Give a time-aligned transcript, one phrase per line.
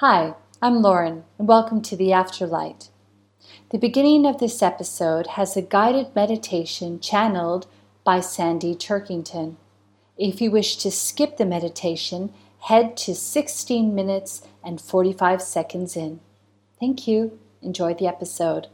[0.00, 2.90] Hi, I'm Lauren, and welcome to the Afterlight.
[3.70, 7.66] The beginning of this episode has a guided meditation channeled
[8.04, 9.56] by Sandy Turkington.
[10.16, 16.20] If you wish to skip the meditation, head to 16 minutes and 45 seconds in.
[16.78, 17.36] Thank you.
[17.60, 18.68] Enjoy the episode.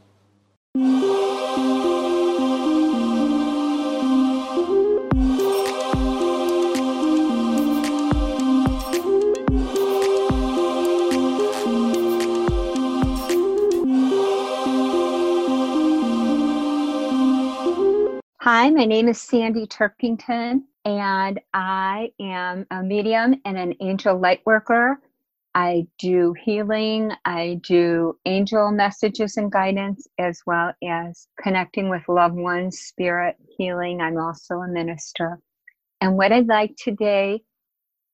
[18.65, 24.41] Hi, my name is Sandy Turkington, and I am a medium and an angel light
[24.43, 24.99] worker.
[25.53, 32.37] I do healing, I do angel messages and guidance, as well as connecting with loved
[32.37, 34.01] ones, spirit healing.
[34.01, 35.39] I'm also a minister.
[36.01, 37.43] And what I'd like today,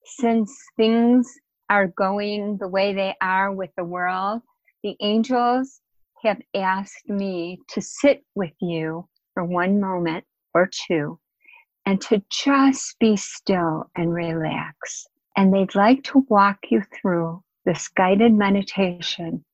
[0.04, 1.32] since things
[1.70, 4.42] are going the way they are with the world,
[4.82, 5.80] the angels
[6.22, 11.18] have asked me to sit with you for one moment or two
[11.86, 15.06] and to just be still and relax.
[15.36, 19.44] And they'd like to walk you through this guided meditation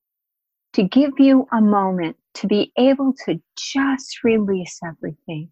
[0.74, 5.50] to give you a moment to be able to just release everything.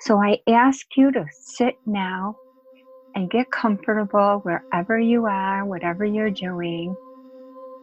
[0.00, 2.36] So I ask you to sit now
[3.14, 6.96] and get comfortable wherever you are, whatever you're doing.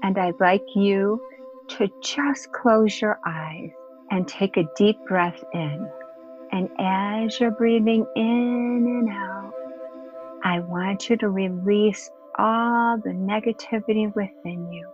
[0.04, 1.22] And I'd like you
[1.70, 3.70] to just close your eyes
[4.12, 5.90] and take a deep breath in.
[6.52, 9.54] And as you're breathing in and out,
[10.44, 14.88] I want you to release all the negativity within you.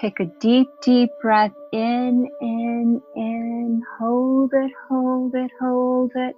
[0.00, 3.82] Take a deep, deep breath in, in, in.
[3.98, 6.36] Hold it, hold it, hold it.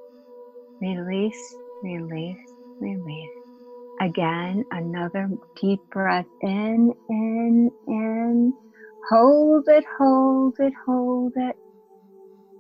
[0.81, 2.39] Release, release,
[2.81, 3.31] release.
[4.01, 8.55] Again, another deep breath in, in, in.
[9.11, 11.57] Hold it, hold it, hold it.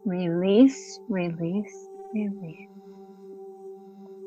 [0.05, 2.69] Release, release, release.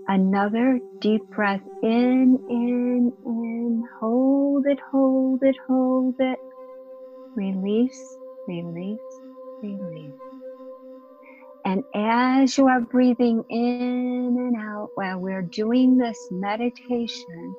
[0.08, 3.84] Another deep breath in, in, in.
[4.00, 6.40] Hold it, hold it, hold it.
[7.36, 8.18] Release,
[8.48, 9.00] release,
[9.62, 10.14] release.
[11.66, 17.56] And as you are breathing in and out while we're doing this meditation,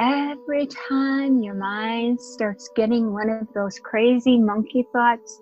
[0.00, 5.40] every time your mind starts getting one of those crazy monkey thoughts,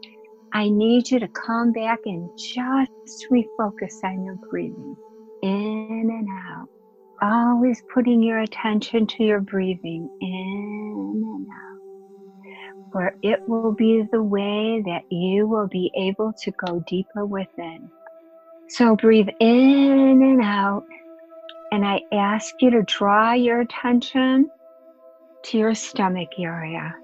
[0.53, 4.97] I need you to come back and just refocus on your breathing
[5.43, 6.69] in and out.
[7.21, 12.93] Always putting your attention to your breathing in and out.
[12.93, 17.91] For it will be the way that you will be able to go deeper within.
[18.69, 20.85] So breathe in and out.
[21.73, 24.49] And I ask you to draw your attention
[25.45, 26.95] to your stomach area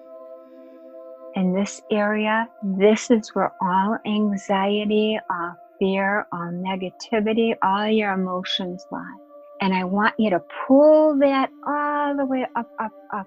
[1.35, 8.85] in this area, this is where all anxiety, all fear, all negativity, all your emotions
[8.91, 9.17] lie.
[9.61, 13.27] And I want you to pull that all the way up, up, up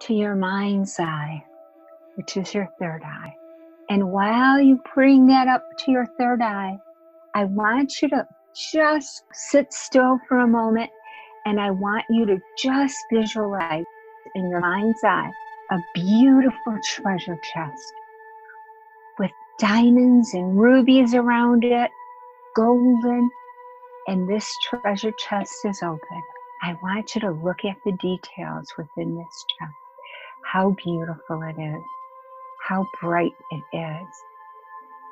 [0.00, 1.44] to your mind's eye,
[2.16, 3.34] which is your third eye.
[3.90, 6.78] And while you bring that up to your third eye,
[7.34, 10.90] I want you to just sit still for a moment
[11.44, 13.84] and I want you to just visualize
[14.34, 15.30] in your mind's eye
[15.70, 17.92] a beautiful treasure chest
[19.18, 21.90] with diamonds and rubies around it,
[22.54, 23.30] golden,
[24.06, 26.22] and this treasure chest is open.
[26.62, 29.72] I want you to look at the details within this chest.
[30.44, 31.84] How beautiful it is,
[32.66, 34.08] how bright it is.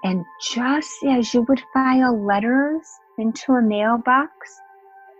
[0.05, 2.87] And just as you would file letters
[3.19, 4.33] into a mailbox,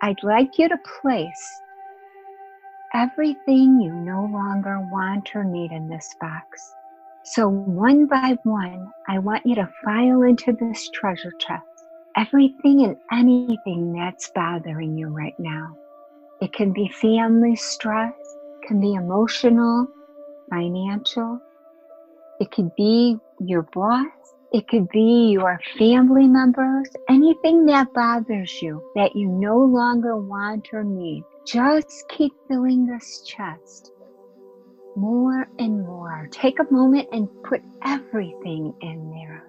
[0.03, 1.62] I'd like you to place
[2.95, 6.75] everything you no longer want or need in this box.
[7.25, 11.65] So, one by one, I want you to file into this treasure chest
[12.17, 15.77] everything and anything that's bothering you right now.
[16.41, 18.15] It can be family stress,
[18.67, 19.89] can be emotional,
[20.51, 21.41] financial.
[22.41, 24.07] It could be your boss.
[24.53, 26.91] It could be your family members.
[27.09, 31.25] Anything that bothers you that you no longer want or need.
[31.47, 33.91] Just keep filling this chest
[34.97, 36.29] more and more.
[36.31, 39.45] Take a moment and put everything in there.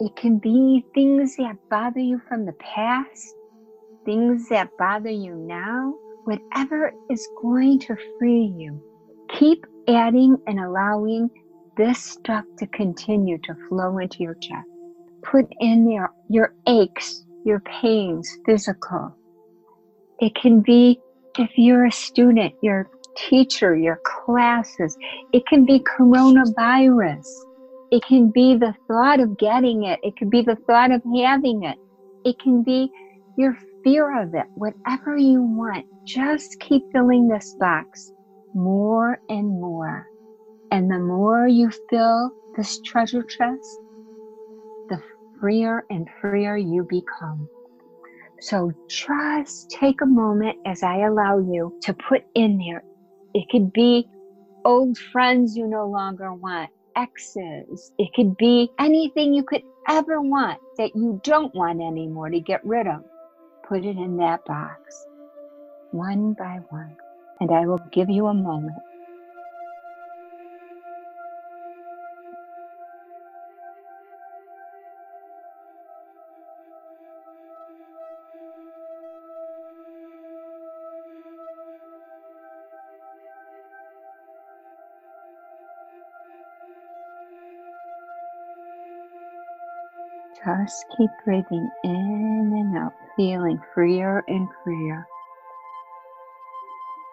[0.00, 3.34] It can be things that bother you from the past,
[4.04, 8.82] things that bother you now, whatever is going to free you.
[9.38, 11.30] Keep adding and allowing
[11.76, 14.68] this stuff to continue to flow into your chest.
[15.22, 19.14] Put in there your aches, your pains, physical,
[20.20, 21.00] it can be
[21.38, 24.96] if you're a student, your teacher, your classes.
[25.32, 27.26] It can be coronavirus.
[27.90, 29.98] It can be the thought of getting it.
[30.02, 31.78] It could be the thought of having it.
[32.24, 32.90] It can be
[33.36, 34.46] your fear of it.
[34.54, 38.12] Whatever you want, just keep filling this box
[38.54, 40.06] more and more.
[40.70, 43.78] And the more you fill this treasure chest,
[44.88, 45.02] the
[45.40, 47.48] freer and freer you become.
[48.40, 52.82] So just take a moment as I allow you to put in there.
[53.34, 54.08] It could be
[54.64, 57.92] old friends you no longer want, exes.
[57.98, 62.64] It could be anything you could ever want that you don't want anymore to get
[62.64, 63.04] rid of.
[63.68, 65.06] Put it in that box,
[65.92, 66.96] one by one.
[67.40, 68.76] And I will give you a moment
[90.44, 95.06] Just keep breathing in and out, feeling freer and freer.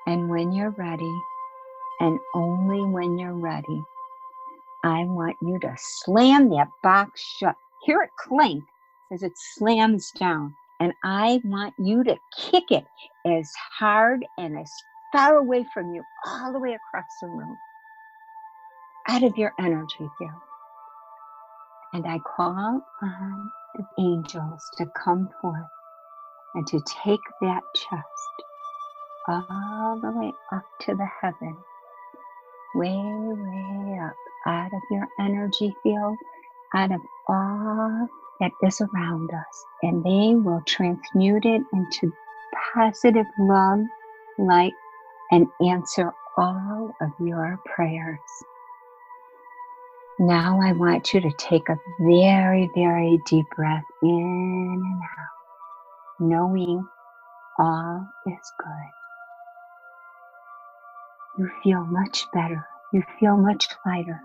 [0.06, 1.22] And when you're ready,
[2.00, 3.84] and only when you're ready,
[4.84, 7.56] I want you to slam that box shut.
[7.84, 8.64] Hear it clink
[9.12, 10.56] as it slams down.
[10.80, 12.86] And I want you to kick it
[13.26, 14.72] as hard and as
[15.12, 17.58] far away from you, all the way across the room,
[19.10, 20.47] out of your energy field
[21.98, 25.66] and I call on the angels to come forth
[26.56, 28.46] and to take that chest
[29.28, 31.58] all the way up to the heaven,
[32.76, 34.16] way, way up
[34.48, 36.18] out of your energy field,
[36.76, 38.08] out of all
[38.42, 42.14] that is around us, and they will transmute it into
[42.76, 43.80] positive love,
[44.40, 44.74] light,
[45.32, 48.20] and answer all of your prayers.
[50.20, 55.30] Now I want you to take a very, very deep breath in and out,
[56.20, 56.88] knowing
[57.60, 59.04] all is good.
[61.44, 62.68] You feel much better.
[62.94, 64.22] You feel much lighter.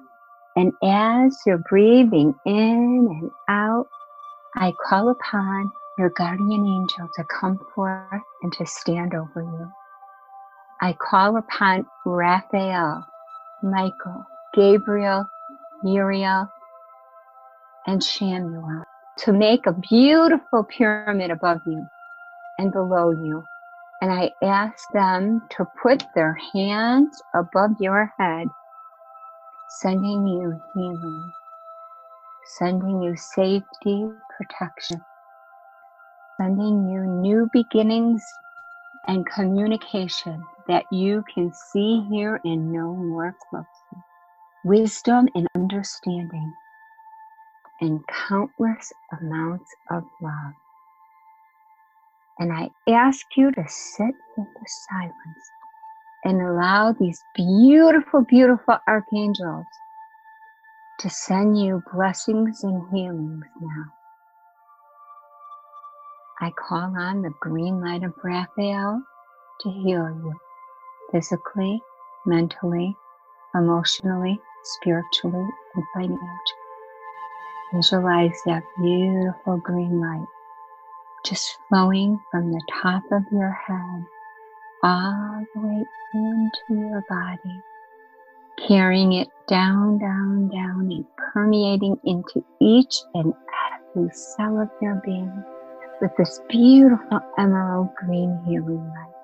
[0.57, 3.89] And as you're breathing in and out,
[4.57, 9.73] I call upon your guardian angel to come forth and to stand over you.
[10.81, 13.07] I call upon Raphael,
[13.63, 15.27] Michael, Gabriel,
[15.85, 16.49] Uriel,
[17.87, 18.85] and Chamuel
[19.19, 21.87] to make a beautiful pyramid above you
[22.59, 23.45] and below you.
[24.01, 28.49] And I ask them to put their hands above your head,
[29.81, 31.33] sending you healing,
[32.59, 35.01] sending you safety, protection,
[36.41, 38.25] sending you new beginnings
[39.07, 44.03] and communication that you can see, hear, and know more closely
[44.65, 46.53] wisdom and understanding,
[47.81, 50.53] and countless amounts of love.
[52.39, 55.15] And I ask you to sit in the silence
[56.25, 59.67] and allow these beautiful, beautiful archangels
[61.01, 63.85] to send you blessings and healings now.
[66.41, 69.03] I call on the green light of Raphael
[69.61, 70.35] to heal you
[71.13, 71.81] physically,
[72.27, 72.97] mentally,
[73.55, 76.21] emotionally, spiritually and financially.
[77.75, 80.27] Visualize that beautiful green light
[81.25, 84.05] just flowing from the top of your head
[84.83, 87.61] all the way into your body,
[88.67, 93.33] carrying it down, down, down, and permeating into each and
[93.97, 95.45] every cell of your being
[96.01, 99.15] with this beautiful emerald green healing light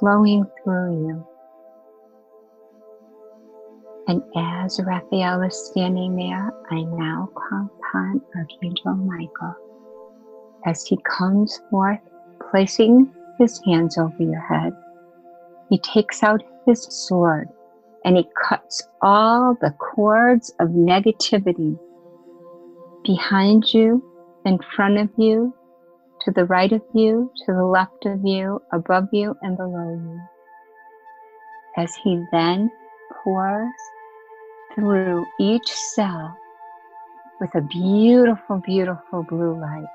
[0.00, 1.26] flowing through you
[4.08, 9.56] and as Raphael is standing there, I now call upon Archangel Michael
[10.64, 11.98] as he comes forth,
[12.50, 14.72] placing his hands over your head.
[15.70, 17.48] He takes out his sword
[18.04, 21.76] and he cuts all the cords of negativity
[23.04, 24.02] behind you,
[24.44, 25.52] in front of you,
[26.20, 30.20] to the right of you, to the left of you, above you, and below you.
[31.76, 32.70] As he then
[33.22, 33.68] pours
[34.76, 36.36] through each cell
[37.40, 39.88] with a beautiful, beautiful blue light,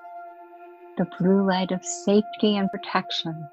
[0.98, 3.48] the blue light of safety and protection.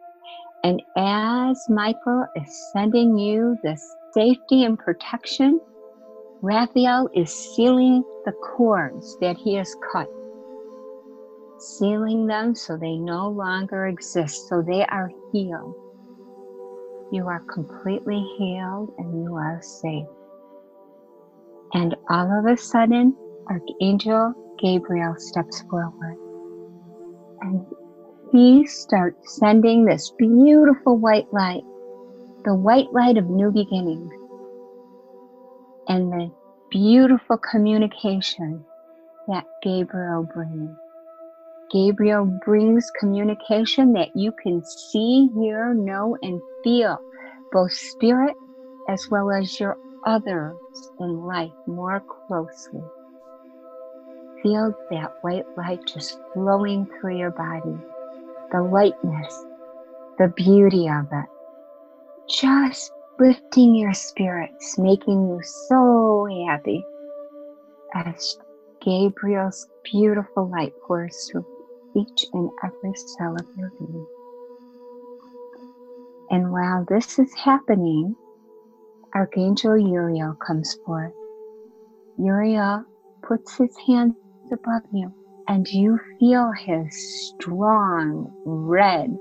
[0.65, 5.61] And as Michael is sending you this safety and protection,
[6.41, 10.09] Raphael is sealing the cords that he has cut,
[11.59, 15.75] sealing them so they no longer exist, so they are healed.
[17.13, 20.07] You are completely healed and you are safe.
[21.75, 23.17] And all of a sudden,
[23.49, 26.17] Archangel Gabriel steps forward
[27.41, 27.65] and
[28.33, 31.65] he starts sending this beautiful white light,
[32.45, 34.13] the white light of new beginnings,
[35.89, 36.31] and the
[36.71, 38.65] beautiful communication
[39.29, 40.77] that Gabriel brings.
[41.71, 46.99] Gabriel brings communication that you can see, hear, know, and feel,
[47.53, 48.35] both spirit
[48.89, 50.57] as well as your others
[51.01, 52.83] in life more closely.
[54.43, 57.77] Feel that white light just flowing through your body,
[58.53, 59.45] the lightness,
[60.19, 61.27] the beauty of it.
[62.29, 66.85] Just lifting your spirits, making you so happy
[67.95, 68.39] as
[68.81, 71.45] Gabriel's beautiful light pours through
[71.97, 74.07] each and every cell of your being.
[76.31, 78.15] And while this is happening,
[79.15, 81.13] Archangel Uriel comes forth.
[82.19, 82.85] Uriel
[83.23, 84.15] puts his hands
[84.53, 85.13] above you,
[85.49, 86.95] and you feel his
[87.29, 89.17] strong red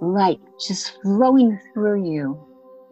[0.00, 2.38] light just flowing through you.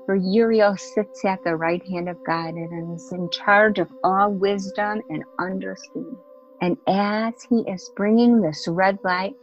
[0.06, 4.32] For Uriel sits at the right hand of God and is in charge of all
[4.32, 6.16] wisdom and understanding.
[6.60, 9.34] And as he is bringing this red light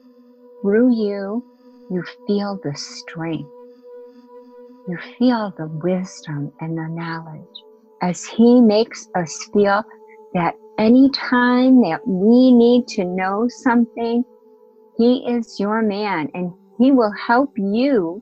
[0.62, 1.44] through you,
[1.90, 3.50] you feel the strength.
[4.88, 7.64] You feel the wisdom and the knowledge
[8.02, 9.84] as he makes us feel
[10.34, 14.24] that anytime that we need to know something,
[14.98, 18.22] he is your man and he will help you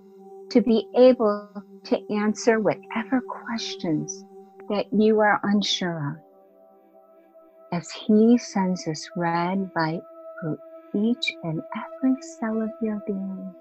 [0.50, 1.50] to be able
[1.86, 4.26] to answer whatever questions
[4.70, 6.26] that you are unsure of
[7.76, 10.02] as He sends this red light
[10.40, 10.58] through
[10.94, 13.54] each and every cell of your being.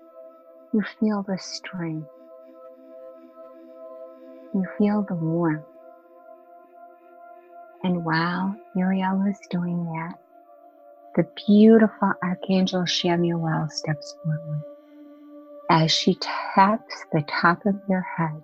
[0.73, 2.13] You feel the strength.
[4.55, 5.65] You feel the warmth.
[7.83, 10.15] And while Uriel is doing that,
[11.17, 14.63] the beautiful Archangel Chamuel steps forward
[15.71, 16.17] as she
[16.55, 18.41] taps the top of your head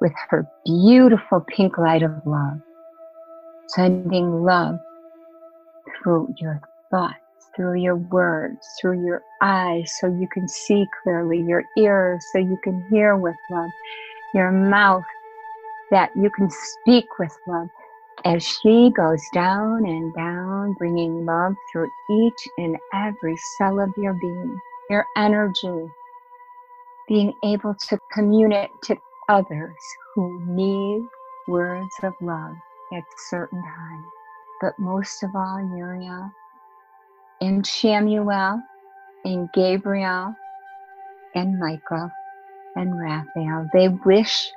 [0.00, 2.60] with her beautiful pink light of love
[3.68, 4.78] sending love
[6.02, 7.16] through your thoughts,
[7.56, 12.58] through your words, through your eyes so you can see clearly, your ears so you
[12.62, 13.70] can hear with love,
[14.34, 15.04] your mouth
[15.90, 17.68] that you can speak with love.
[18.24, 24.14] As she goes down and down, bringing love through each and every cell of your
[24.14, 24.58] being,
[24.90, 25.88] your energy,
[27.08, 28.96] being able to communicate to
[29.28, 29.76] others
[30.14, 31.02] who need
[31.46, 32.56] words of love
[32.92, 34.06] at certain times.
[34.60, 36.30] But most of all, Uriel
[37.40, 38.62] and Chamuel
[39.24, 40.34] and Gabriel
[41.34, 42.10] and Michael
[42.76, 44.50] and Raphael, they wish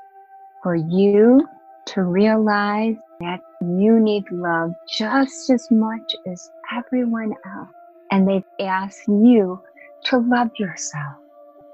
[0.64, 1.48] for you
[1.88, 7.70] to realize that you need love just as much as everyone else.
[8.12, 9.62] And they've asked you
[10.06, 11.16] to love yourself.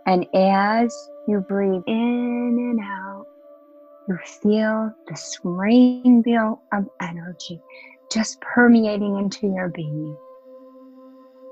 [0.05, 0.93] And as
[1.27, 3.25] you breathe in and out,
[4.07, 7.61] you feel this rainbow of energy
[8.11, 10.15] just permeating into your being.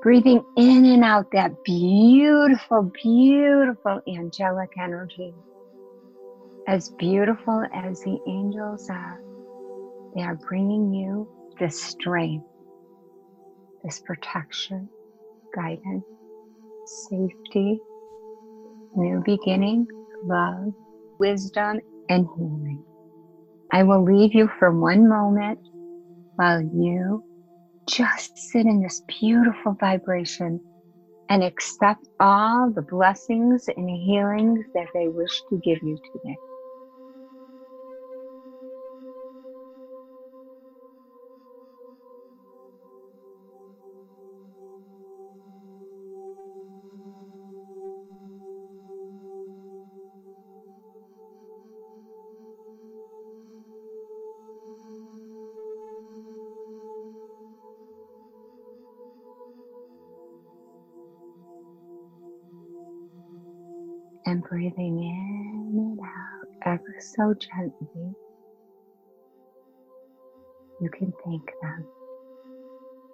[0.02, 5.32] Breathing in and out that beautiful, beautiful angelic energy.
[6.68, 9.22] As beautiful as the angels are,
[10.16, 11.28] they are bringing you
[11.60, 12.46] this strength,
[13.84, 14.90] this protection,
[15.54, 16.04] guidance,
[17.08, 17.80] safety,
[18.96, 19.86] new beginning,
[20.26, 20.74] love,
[21.20, 21.80] wisdom,
[22.10, 22.84] and healing.
[23.72, 25.60] I will leave you for one moment
[26.38, 27.24] while you
[27.92, 30.60] just sit in this beautiful vibration
[31.30, 36.38] and accept all the blessings and healings that they wish to give you today.
[64.32, 68.16] And breathing in and out ever so gently,
[70.80, 71.86] you can thank them.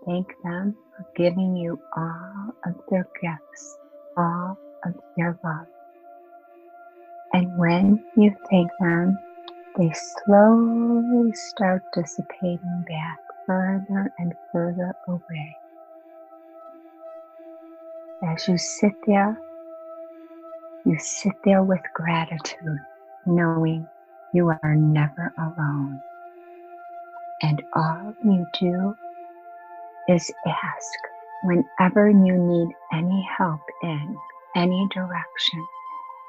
[0.05, 3.77] Thank them for giving you all of their gifts,
[4.15, 5.65] all of their love.
[7.33, 9.17] And when you thank them,
[9.75, 9.91] they
[10.23, 15.55] slowly start dissipating back further and further away.
[18.23, 19.39] As you sit there
[20.87, 22.79] You sit there with gratitude,
[23.25, 23.85] knowing
[24.33, 25.99] you are never alone.
[27.41, 28.95] And all you do
[30.07, 30.99] is ask
[31.43, 34.17] whenever you need any help in
[34.55, 35.67] any direction.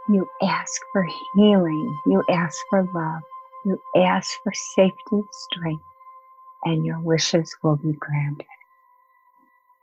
[0.08, 2.00] You ask for healing.
[2.06, 3.22] You ask for love.
[3.64, 5.22] You ask for safety,
[5.52, 5.84] strength,
[6.64, 8.46] and your wishes will be granted.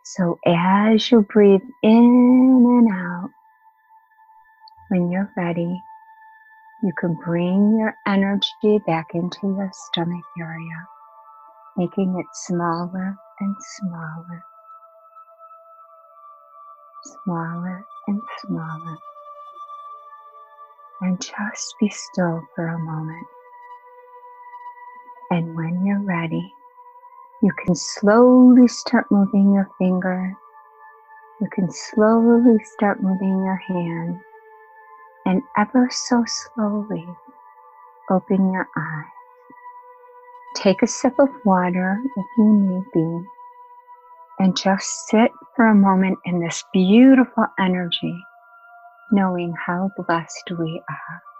[0.03, 3.29] So as you breathe in and out,
[4.95, 5.83] when you're ready,
[6.81, 10.87] you can bring your energy back into your stomach area,
[11.75, 14.43] making it smaller and smaller,
[17.03, 18.97] smaller and smaller.
[21.01, 23.27] And just be still for a moment.
[25.29, 26.53] And when you're ready,
[27.43, 30.33] you can slowly start moving your finger.
[31.41, 34.21] You can slowly start moving your hand
[35.25, 37.07] and ever so slowly
[38.11, 39.05] open your eyes.
[40.55, 43.27] Take a sip of water if you need be,
[44.39, 48.17] and just sit for a moment in this beautiful energy,
[49.11, 51.34] knowing how blessed we are.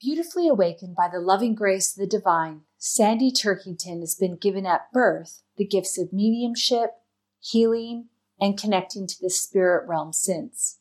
[0.00, 4.92] Beautifully awakened by the loving grace of the divine, Sandy Turkington has been given at
[4.92, 6.90] birth the gifts of mediumship,
[7.40, 8.06] healing,
[8.40, 10.78] and connecting to the spirit realm since.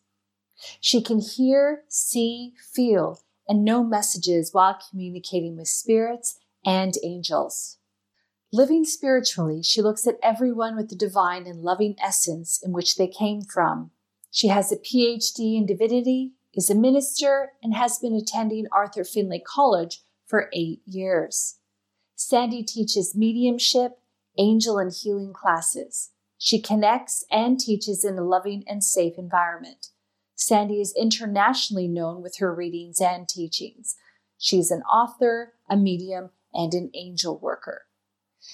[0.79, 7.77] She can hear, see, feel, and know messages while communicating with spirits and angels.
[8.53, 13.07] Living spiritually, she looks at everyone with the divine and loving essence in which they
[13.07, 13.89] came from.
[14.29, 19.39] She has a PhD in divinity is a minister and has been attending Arthur Findlay
[19.45, 21.59] College for eight years.
[22.15, 23.99] Sandy teaches mediumship,
[24.39, 26.09] angel, and healing classes.
[26.39, 29.89] She connects and teaches in a loving and safe environment.
[30.35, 33.95] Sandy is internationally known with her readings and teachings.
[34.39, 37.83] She's an author, a medium, and an angel worker.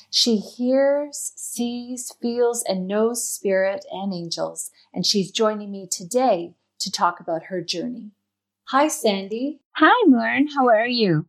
[0.10, 6.92] She hears, sees, feels, and knows spirit and angels, and she's joining me today to
[6.92, 8.12] talk about her journey.
[8.70, 9.60] Hi, Sandy.
[9.76, 10.48] Hi, Lauren.
[10.56, 11.26] How are you?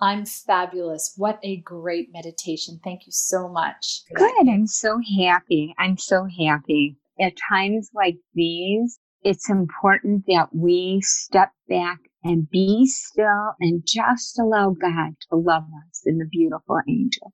[0.00, 1.14] I'm fabulous.
[1.16, 2.80] What a great meditation.
[2.82, 4.02] Thank you so much.
[4.14, 4.48] Good.
[4.48, 5.74] I'm so happy.
[5.78, 6.96] I'm so happy.
[7.20, 14.38] At times like these, it's important that we step back and be still and just
[14.38, 17.32] allow God to love us in the beautiful angel.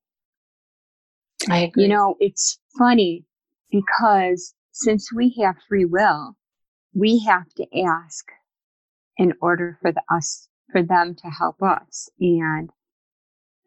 [1.48, 1.84] I agree.
[1.84, 3.24] You know, it's funny
[3.70, 6.36] because since we have free will,
[6.94, 8.26] we have to ask
[9.16, 12.08] in order for the, us for them to help us.
[12.20, 12.70] And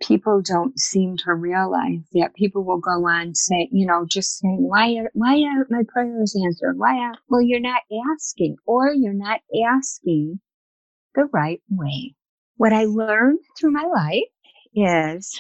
[0.01, 4.57] people don't seem to realize that people will go on say you know just saying
[4.59, 6.77] why are, why aren't my prayers answered?
[6.77, 7.81] Why are well you're not
[8.11, 10.39] asking or you're not asking
[11.15, 12.15] the right way.
[12.57, 14.23] What i learned through my life
[14.75, 15.39] is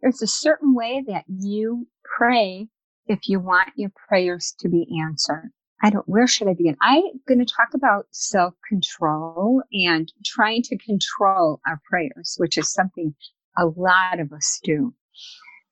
[0.00, 2.68] there's a certain way that you pray
[3.06, 5.50] if you want your prayers to be answered
[5.82, 6.76] I don't, where should I begin?
[6.80, 12.72] I'm going to talk about self control and trying to control our prayers, which is
[12.72, 13.14] something
[13.56, 14.94] a lot of us do.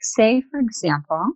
[0.01, 1.33] Say, for example,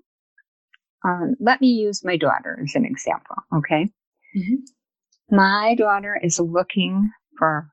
[1.05, 3.89] um, let me use my daughter as an example, okay?
[4.37, 5.37] Mm-hmm.
[5.37, 7.71] My daughter is looking for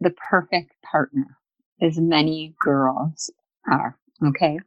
[0.00, 1.36] the perfect partner,
[1.80, 3.30] as many girls
[3.70, 4.58] are, okay?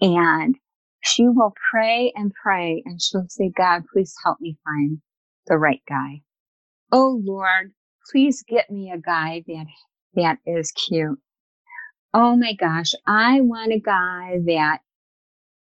[0.00, 0.56] And
[1.04, 4.98] she will pray and pray and she'll say, God, please help me find
[5.46, 6.22] the right guy.
[6.92, 7.72] Oh Lord,
[8.10, 9.66] please get me a guy that,
[10.14, 11.18] that is cute.
[12.12, 14.78] Oh my gosh, I want a guy that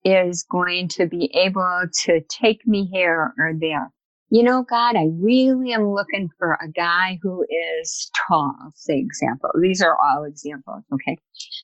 [0.05, 3.91] is going to be able to take me here or there.
[4.31, 7.45] You know, God, I really am looking for a guy who
[7.83, 9.51] is tall, say example.
[9.61, 11.19] These are all examples, okay?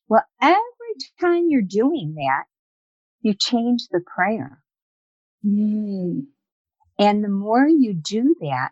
[0.09, 0.61] Well, every
[1.21, 2.45] time you're doing that,
[3.27, 4.63] you change the prayer.
[5.45, 6.27] Mm.
[6.97, 8.71] And the more you do that,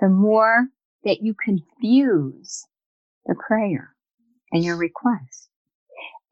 [0.00, 0.66] the more
[1.04, 2.66] that you confuse
[3.26, 3.94] the prayer
[4.50, 5.48] and your request.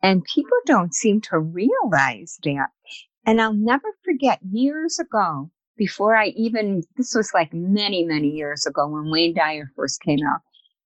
[0.03, 2.71] And people don't seem to realize that.
[3.25, 8.67] And I'll never forget years ago, before I even, this was like many, many years
[8.67, 10.41] ago when Wayne Dyer first came out,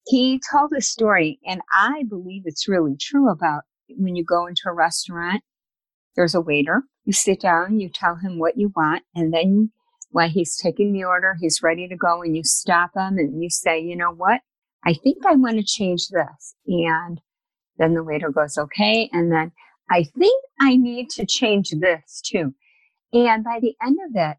[0.06, 3.62] he told a story, and I believe it's really true about
[3.96, 5.42] when you go into a restaurant,
[6.16, 6.82] there's a waiter.
[7.04, 9.70] You sit down, you tell him what you want, and then
[10.12, 13.50] while he's taking the order, he's ready to go, and you stop him and you
[13.50, 14.42] say, you know what?
[14.84, 16.54] I think I want to change this.
[16.66, 17.20] And
[17.78, 19.08] then the waiter goes, okay.
[19.12, 19.52] And then
[19.90, 22.54] I think I need to change this too.
[23.12, 24.36] And by the end of it,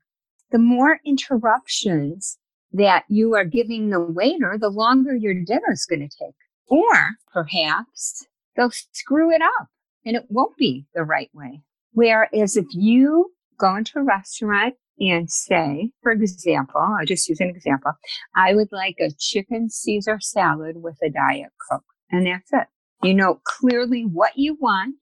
[0.51, 2.38] the more interruptions
[2.71, 6.36] that you are giving the waiter, the longer your dinner is going to take.
[6.67, 9.67] Or perhaps they'll screw it up
[10.06, 11.62] and it won't be the right way.
[11.92, 17.50] Whereas if you go into a restaurant and say, for example, I'll just use an
[17.50, 17.94] example,
[18.36, 21.84] I would like a chicken Caesar salad with a Diet Coke.
[22.12, 22.68] And that's it.
[23.02, 24.96] You know clearly what you want.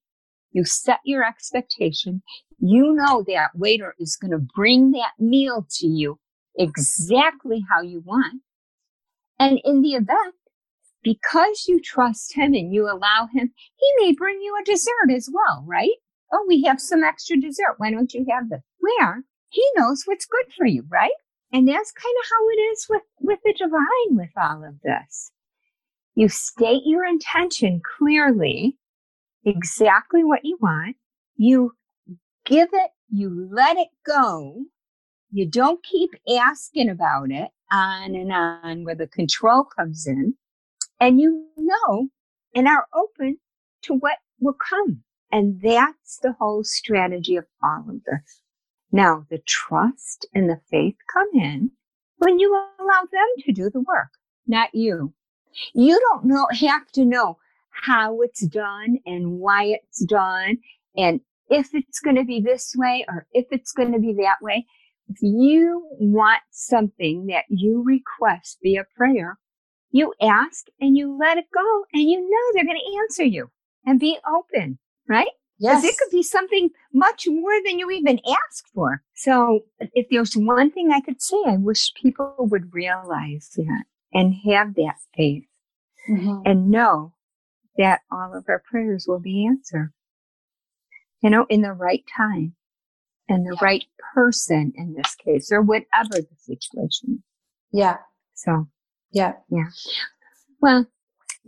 [0.51, 2.23] You set your expectation.
[2.59, 6.19] You know that waiter is going to bring that meal to you
[6.57, 8.41] exactly how you want.
[9.39, 10.35] And in the event,
[11.03, 15.29] because you trust him and you allow him, he may bring you a dessert as
[15.31, 15.97] well, right?
[16.31, 17.75] Oh, we have some extra dessert.
[17.77, 18.61] Why don't you have this?
[18.79, 21.11] Where he knows what's good for you, right?
[21.51, 25.31] And that's kind of how it is with, with the divine with all of this.
[26.15, 28.77] You state your intention clearly,
[29.45, 30.95] exactly what you want.
[31.35, 31.73] You
[32.45, 34.63] give it, you let it go,
[35.31, 40.35] you don't keep asking about it on and on where the control comes in.
[41.01, 42.07] And you know
[42.55, 43.39] and are open
[43.83, 45.03] to what will come.
[45.31, 48.41] And that's the whole strategy of all of this.
[48.91, 51.71] Now, the trust and the faith come in
[52.17, 54.09] when you allow them to do the work,
[54.45, 55.13] not you.
[55.73, 57.37] You don't know, have to know
[57.71, 60.57] how it's done and why it's done
[60.95, 64.37] and if it's going to be this way or if it's going to be that
[64.41, 64.65] way.
[65.09, 69.37] If you want something that you request via prayer,
[69.91, 73.49] you ask and you let it go and you know they're going to answer you
[73.85, 75.27] and be open, right?
[75.59, 75.83] Yes.
[75.83, 79.03] It could be something much more than you even asked for.
[79.13, 84.33] So if there's one thing I could say, I wish people would realize that and
[84.49, 85.43] have that faith
[86.09, 86.41] mm-hmm.
[86.45, 87.13] and know
[87.77, 89.93] that all of our prayers will be answered.
[91.21, 92.55] You know, in the right time
[93.29, 93.65] and the yeah.
[93.65, 93.83] right
[94.15, 97.23] person in this case, or whatever the situation.
[97.71, 97.97] Yeah.
[98.33, 98.67] So,
[99.11, 99.33] yeah.
[99.49, 99.67] Yeah.
[100.61, 100.85] Well,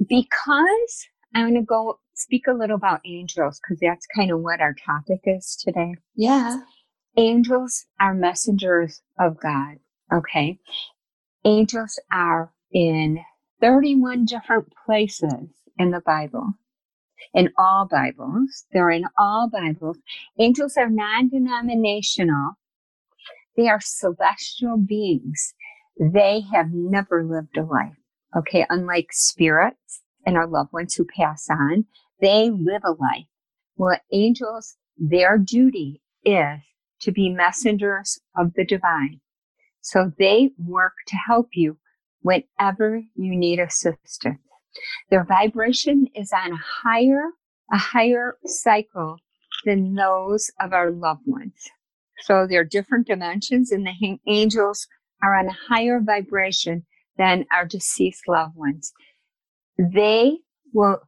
[0.07, 4.61] because I'm going to go speak a little about angels because that's kind of what
[4.61, 5.95] our topic is today.
[6.15, 6.57] Yeah.
[7.17, 9.77] Angels are messengers of God.
[10.11, 10.59] Okay.
[11.45, 13.19] Angels are in
[13.61, 16.53] 31 different places in the Bible
[17.33, 18.65] in all Bibles.
[18.71, 19.97] They're in all Bibles.
[20.39, 22.53] Angels are non-denominational.
[23.55, 25.53] They are celestial beings.
[25.99, 27.97] They have never lived a life.
[28.35, 28.65] Okay.
[28.69, 31.85] Unlike spirits and our loved ones who pass on,
[32.19, 33.27] they live a life.
[33.75, 36.59] Well, angels, their duty is
[37.01, 39.19] to be messengers of the divine.
[39.81, 41.77] So they work to help you
[42.21, 44.39] whenever you need assistance.
[45.09, 47.31] Their vibration is on a higher,
[47.71, 49.17] a higher cycle
[49.65, 51.69] than those of our loved ones.
[52.21, 54.87] So there are different dimensions and the angels
[55.23, 56.85] are on a higher vibration
[57.17, 58.91] than our deceased loved ones.
[59.77, 60.37] They
[60.73, 61.01] will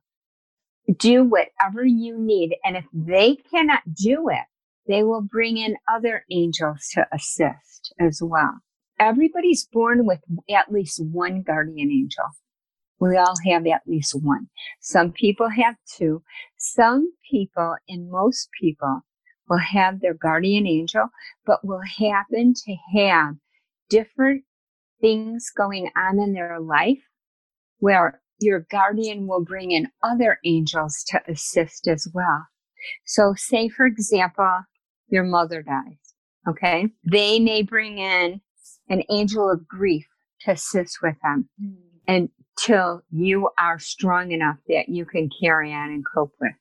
[0.97, 2.55] do whatever you need.
[2.63, 4.45] And if they cannot do it,
[4.87, 8.59] they will bring in other angels to assist as well.
[8.99, 12.25] Everybody's born with at least one guardian angel.
[12.99, 14.47] We all have at least one.
[14.79, 16.23] Some people have two.
[16.57, 19.01] Some people and most people
[19.49, 21.09] will have their guardian angel,
[21.45, 23.35] but will happen to have
[23.89, 24.43] different
[25.01, 27.03] things going on in their life
[27.79, 32.45] where your guardian will bring in other angels to assist as well.
[33.05, 34.61] So say, for example,
[35.09, 35.97] your mother dies.
[36.47, 36.87] Okay.
[37.03, 38.41] They may bring in
[38.89, 40.05] an angel of grief
[40.41, 41.49] to assist with them.
[41.61, 41.75] Mm.
[42.07, 46.53] And till you are strong enough that you can carry on and cope with.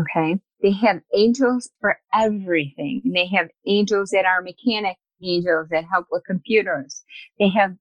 [0.00, 0.38] Okay.
[0.62, 3.02] They have angels for everything.
[3.14, 7.02] They have angels that are mechanic angels that help with computers.
[7.38, 7.76] They have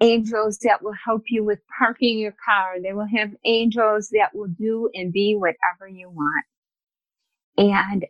[0.00, 2.74] angels that will help you with parking your car.
[2.82, 6.44] They will have angels that will do and be whatever you want.
[7.58, 8.06] And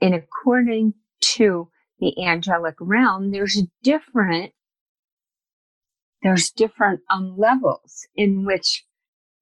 [0.00, 1.68] in according to
[2.00, 4.52] the angelic realm, there's different
[6.22, 8.84] there's different um, levels in which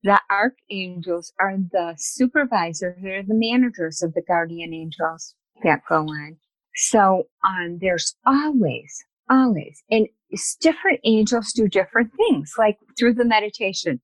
[0.02, 5.34] the archangels are the supervisors, they're the managers of the guardian angels.
[5.62, 6.38] that go on.
[6.74, 13.24] So um, there's always, always, and it's different angels do different things, like through the
[13.24, 14.00] meditation.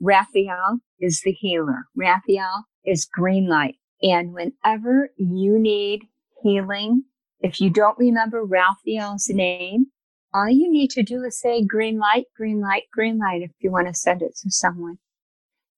[0.00, 1.86] Raphael is the healer.
[1.96, 3.76] Raphael is green light.
[4.02, 6.02] And whenever you need
[6.42, 7.04] healing,
[7.40, 9.86] if you don't remember Raphael's name,
[10.32, 13.70] all you need to do is say green light, green light, green light if you
[13.70, 14.98] want to send it to someone.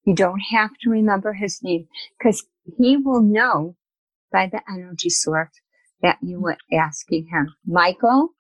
[0.04, 1.86] You don't have to remember his name
[2.18, 2.44] because
[2.76, 3.76] he will know
[4.32, 5.50] by the energy source
[6.02, 7.54] that you were asking him.
[7.66, 8.30] Michael,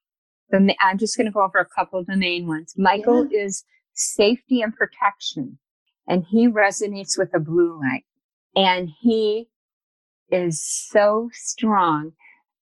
[0.50, 2.74] the, I'm just going to go over a couple of the main ones.
[2.76, 3.44] Michael yeah.
[3.44, 5.58] is safety and protection,
[6.06, 8.04] and he resonates with a blue light.
[8.56, 9.48] And he
[10.30, 12.12] is so strong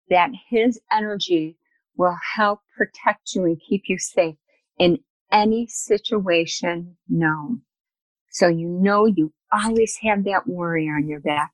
[0.08, 1.56] that his energy
[1.96, 4.36] will help protect you and keep you safe
[4.78, 4.98] in
[5.32, 7.62] any situation known.
[8.30, 11.50] So you know you always have that warrior on your back.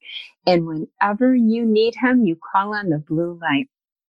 [0.46, 3.68] And whenever you need him, you call on the blue light.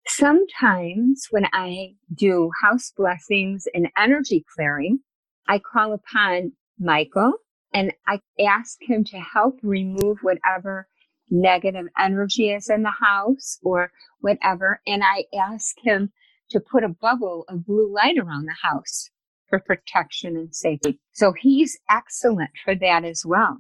[0.07, 5.01] Sometimes when I do house blessings and energy clearing,
[5.49, 7.35] I call upon Michael
[7.73, 10.88] and I ask him to help remove whatever
[11.31, 14.81] negative energy is in the house or whatever.
[14.87, 16.12] And I ask him
[16.51, 19.11] to put a bubble of blue light around the house
[19.49, 20.99] for protection and safety.
[21.12, 23.59] So he's excellent for that as well.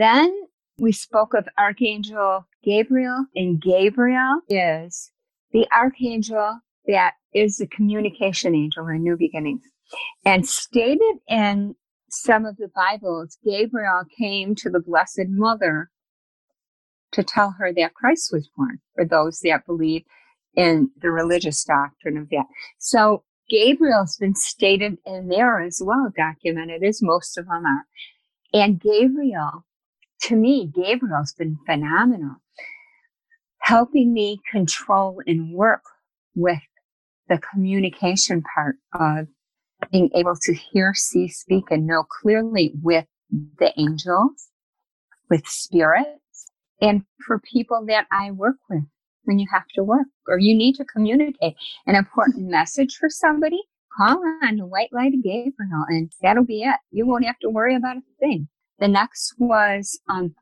[0.00, 0.34] Then
[0.78, 5.12] we spoke of Archangel Gabriel, and Gabriel is
[5.52, 9.60] the archangel that is the communication angel in New Beginnings.
[10.24, 11.74] And stated in
[12.08, 15.90] some of the Bibles, Gabriel came to the Blessed Mother
[17.12, 20.04] to tell her that Christ was born for those that believe
[20.54, 22.46] in the religious doctrine of that.
[22.78, 27.84] So Gabriel's been stated in there as well, documented as most of them are.
[28.54, 29.66] And Gabriel,
[30.22, 32.36] to me, Gabriel's been phenomenal,
[33.58, 35.82] helping me control and work
[36.34, 36.60] with
[37.28, 39.28] the communication part of
[39.90, 44.48] being able to hear, see, speak, and know clearly with the angels,
[45.30, 48.84] with spirits, and for people that I work with
[49.24, 51.54] when you have to work or you need to communicate
[51.86, 53.60] an important message for somebody,
[53.96, 56.76] call on the white light of Gabriel and that'll be it.
[56.90, 58.48] You won't have to worry about a thing.
[58.80, 60.34] The next was, um,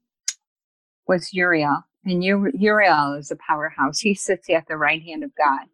[1.06, 4.00] was Uriel and Uriel is a powerhouse.
[4.00, 5.66] He sits at the right hand of God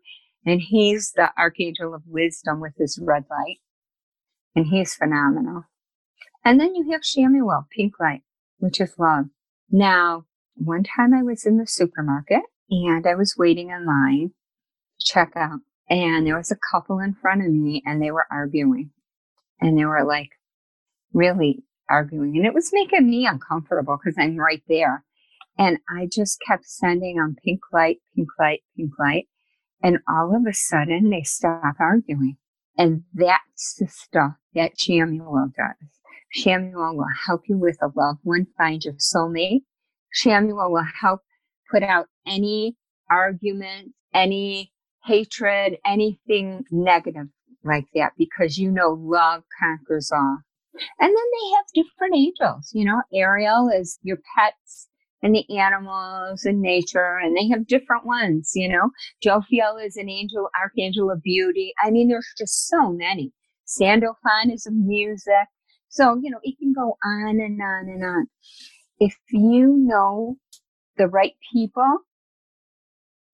[0.46, 3.58] and he's the archangel of wisdom with his red light
[4.56, 5.64] and he's phenomenal.
[6.44, 8.22] And then you have Chamuel, pink light,
[8.58, 9.26] which is love.
[9.70, 10.24] Now,
[10.56, 14.32] one time I was in the supermarket and I was waiting in line
[15.00, 15.60] to check out.
[15.90, 18.90] And there was a couple in front of me and they were arguing.
[19.60, 20.30] And they were like
[21.12, 22.36] really arguing.
[22.36, 25.04] And it was making me uncomfortable because I'm right there.
[25.58, 29.28] And I just kept sending on pink light, pink light, pink light.
[29.82, 32.36] And all of a sudden they stop arguing.
[32.76, 35.88] And that's the stuff that Chamuel does.
[36.36, 39.62] Chamuel will help you with a loved one, find your soulmate.
[40.22, 41.20] Chamuel will help
[41.70, 42.76] put out any
[43.10, 44.72] argument, any
[45.04, 47.26] hatred, anything negative
[47.64, 50.38] like that because you know love conquers all.
[51.00, 54.88] And then they have different angels, you know, Ariel is your pets
[55.22, 58.90] and the animals and nature, and they have different ones, you know.
[59.24, 61.72] Jophiel is an angel, archangel of beauty.
[61.82, 63.32] I mean, there's just so many.
[63.64, 65.48] Sandalphon is music.
[65.88, 68.26] So, you know, it can go on and on and on.
[68.98, 70.36] If you know
[70.96, 71.98] the right people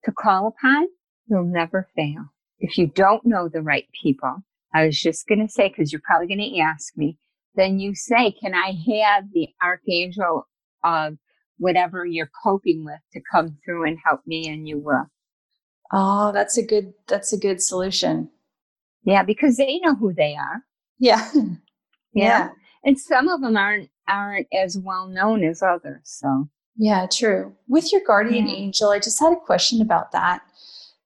[0.04, 0.86] to call upon,
[1.26, 2.26] you'll never fail.
[2.58, 6.02] If you don't know the right people, I was just going to say, because you're
[6.04, 7.18] probably going to ask me,
[7.54, 10.46] then you say, can I have the archangel
[10.84, 11.16] of
[11.58, 14.48] whatever you're coping with to come through and help me?
[14.48, 15.06] And you will.
[15.92, 18.30] Oh, that's a good, that's a good solution.
[19.04, 20.62] Yeah, because they know who they are.
[20.98, 21.28] Yeah.
[21.34, 21.44] yeah.
[22.12, 22.48] yeah.
[22.84, 26.02] And some of them aren't, aren't as well known as others.
[26.04, 26.48] So
[26.82, 27.54] yeah, true.
[27.68, 28.54] With your guardian yeah.
[28.54, 30.40] angel, I just had a question about that.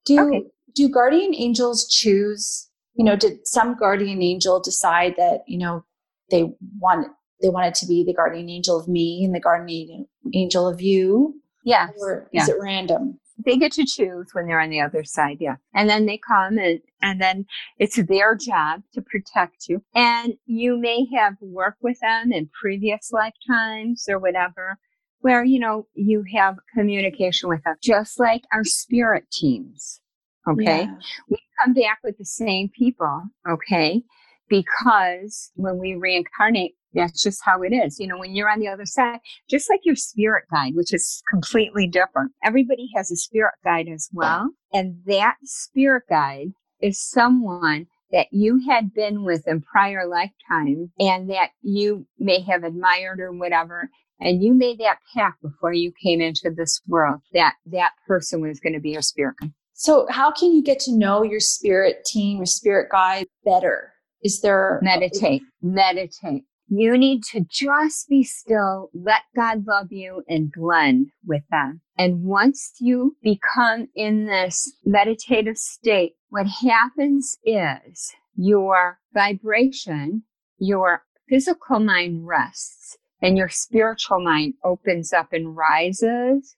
[0.07, 0.47] Do okay.
[0.75, 5.85] do guardian angels choose, you know, did some guardian angel decide that, you know,
[6.31, 7.09] they want
[7.43, 10.81] they want it to be the guardian angel of me and the guardian angel of
[10.81, 11.35] you?
[11.65, 11.89] Yeah.
[11.99, 13.19] Or is it random?
[13.45, 15.57] They get to choose when they're on the other side, yeah.
[15.75, 17.47] And then they come and, and then
[17.79, 19.83] it's their job to protect you.
[19.95, 24.79] And you may have worked with them in previous lifetimes or whatever
[25.21, 30.01] where, you know, you have communication with them, just like our spirit teams.
[30.47, 30.83] Okay.
[30.83, 30.95] Yeah.
[31.31, 33.23] We come back with the same people.
[33.49, 34.03] Okay.
[34.49, 37.99] Because when we reincarnate, That's just how it is.
[37.99, 39.19] You know, when you're on the other side,
[39.51, 42.33] just like your spirit guide, which is completely different.
[42.45, 44.51] Everybody has a spirit guide as well.
[44.73, 51.29] And that spirit guide is someone that you had been with in prior lifetime and
[51.31, 56.21] that you may have admired or whatever and you made that pact before you came
[56.21, 59.35] into this world that that person was going to be your spirit.
[59.73, 63.94] So, how can you get to know your spirit team, your spirit guide better?
[64.25, 66.45] Is there meditate, meditate.
[66.67, 71.83] You need to just be still, let God love you and blend with them.
[71.99, 80.23] And once you become in this meditative state, what happens is your vibration,
[80.59, 86.57] your physical mind rests and your spiritual mind opens up and rises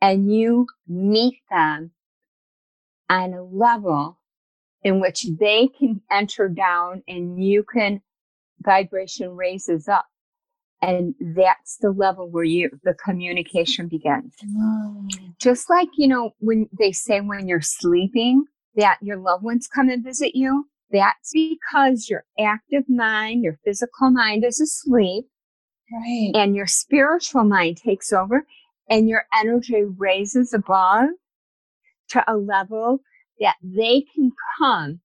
[0.00, 1.90] and you meet them
[3.08, 4.18] on a level
[4.84, 8.00] in which they can enter down and you can
[8.60, 10.06] vibration raises up.
[10.82, 14.34] And that's the level where you the communication begins.
[15.40, 18.44] Just like you know when they say when you're sleeping
[18.76, 24.10] that your loved ones come and visit you that's because your active mind your physical
[24.10, 25.24] mind is asleep.
[25.92, 26.32] Right.
[26.34, 28.46] And your spiritual mind takes over
[28.88, 31.08] and your energy raises above
[32.10, 33.00] to a level
[33.40, 35.00] that they can come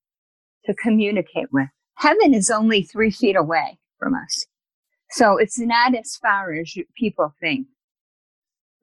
[0.65, 1.67] to communicate with.
[1.95, 4.45] Heaven is only three feet away from us.
[5.11, 7.67] So it's not as far as you, people think.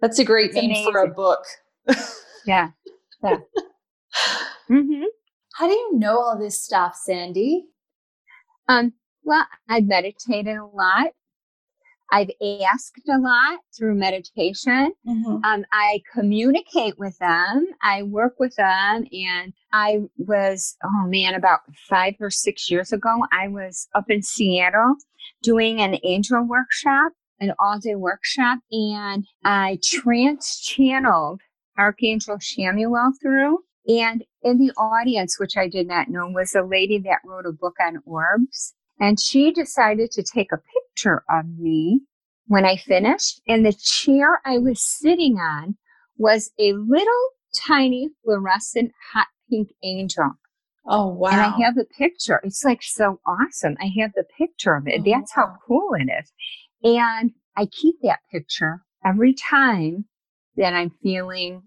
[0.01, 0.93] That's a great it's name amazing.
[0.93, 1.45] for a book.
[2.47, 2.71] yeah.
[3.23, 3.39] Yeah.
[4.71, 5.05] mm-hmm.
[5.55, 7.67] How do you know all this stuff, Sandy?
[8.69, 8.93] Um,
[9.25, 11.13] well, I meditated a lot.
[12.11, 14.93] I've asked a lot through meditation.
[15.07, 15.45] Mm-hmm.
[15.45, 17.67] Um, I communicate with them.
[17.83, 19.07] I work with them.
[19.13, 24.23] And I was, oh man, about five or six years ago, I was up in
[24.23, 24.95] Seattle
[25.43, 28.61] doing an angel workshop, an all day workshop.
[28.71, 31.41] And I trance channeled
[31.77, 33.59] Archangel Chamuel through.
[33.89, 37.53] And in the audience, which I did not know, was a lady that wrote a
[37.53, 38.75] book on orbs.
[38.99, 42.01] And she decided to take a picture of me
[42.47, 42.89] when I mm-hmm.
[42.89, 43.41] finished.
[43.47, 45.77] And the chair I was sitting on
[46.17, 50.33] was a little tiny fluorescent hot pink angel.
[50.89, 51.31] Oh, wow.
[51.31, 52.41] And I have the picture.
[52.45, 53.77] It's like so awesome.
[53.81, 55.01] I have the picture of it.
[55.01, 55.43] Oh, That's wow.
[55.43, 55.57] how mm-hmm.
[55.67, 56.33] cool it is.
[56.85, 60.05] And I keep that picture every time
[60.57, 61.65] that I'm feeling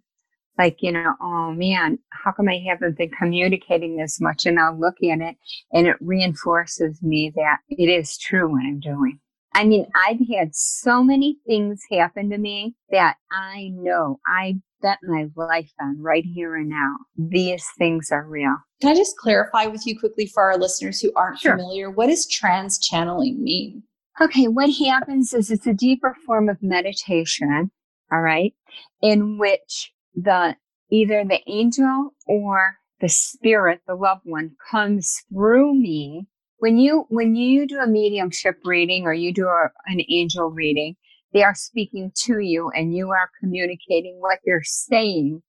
[0.60, 4.46] like, you know, oh man, how come I haven't been communicating this much?
[4.46, 5.38] And I'll look at it
[5.72, 9.20] and it reinforces me that it is true what I'm doing.
[9.56, 15.00] I mean, I've had so many things happen to me that I know I bet
[15.04, 16.96] my life on right here and now.
[17.18, 18.56] These things are real.
[18.82, 21.58] Can I just clarify with you quickly for our listeners who aren't sure.
[21.58, 21.90] familiar?
[21.90, 23.84] What does trance channeling mean?
[24.22, 27.72] Okay, what happens is it's a deeper form of meditation,
[28.12, 28.54] all right,
[29.02, 29.94] in which
[30.24, 30.56] the
[30.92, 36.28] either the angel or the spirit, the loved one, comes through me.
[36.58, 40.96] When you when you do a mediumship reading or you do a, an angel reading,
[41.34, 45.42] they are speaking to you and you are communicating what you're saying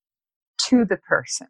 [0.68, 1.48] to the person.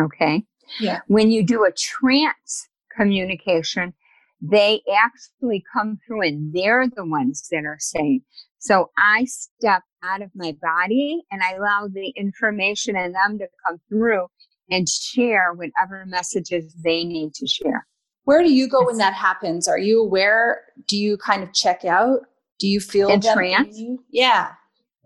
[0.00, 0.44] Okay?
[0.80, 1.00] Yeah.
[1.08, 3.92] When you do a trance communication,
[4.40, 8.22] they actually come through and they're the ones that are saying.
[8.58, 13.46] So I step out of my body and I allow the information and them to
[13.66, 14.26] come through
[14.70, 17.86] and share whatever messages they need to share.
[18.24, 19.66] Where do you go when that happens?
[19.68, 20.62] Are you aware?
[20.86, 22.20] Do you kind of check out?
[22.58, 23.80] Do you feel in trance?
[24.10, 24.50] Yeah.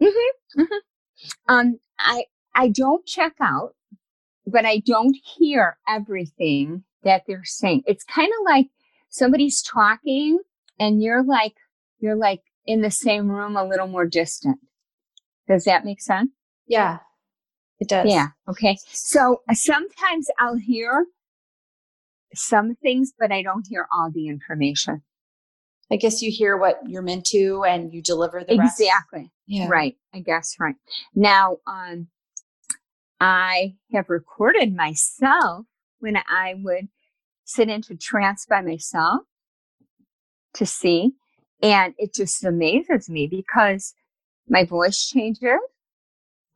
[0.02, 0.74] Mm-hmm, mm-hmm.
[1.48, 3.74] Um, I I don't check out,
[4.46, 7.84] but I don't hear everything that they're saying.
[7.86, 8.66] It's kind of like
[9.08, 10.40] somebody's talking,
[10.80, 11.54] and you're like
[12.00, 14.58] you're like in the same room, a little more distant.
[15.48, 16.30] Does that make sense?
[16.66, 16.98] Yeah,
[17.80, 18.08] it does.
[18.10, 18.28] Yeah.
[18.48, 18.78] Okay.
[18.88, 21.06] So uh, sometimes I'll hear
[22.34, 25.02] some things, but I don't hear all the information.
[25.90, 28.80] I guess you hear what you're meant to and you deliver the rest.
[28.80, 29.30] Exactly.
[29.46, 29.68] Yeah.
[29.68, 29.96] Right.
[30.14, 30.76] I guess right.
[31.14, 32.08] Now, um,
[33.20, 35.66] I have recorded myself
[35.98, 36.88] when I would
[37.44, 39.22] sit into trance by myself
[40.54, 41.12] to see.
[41.62, 43.94] And it just amazes me because
[44.48, 45.60] my voice changes.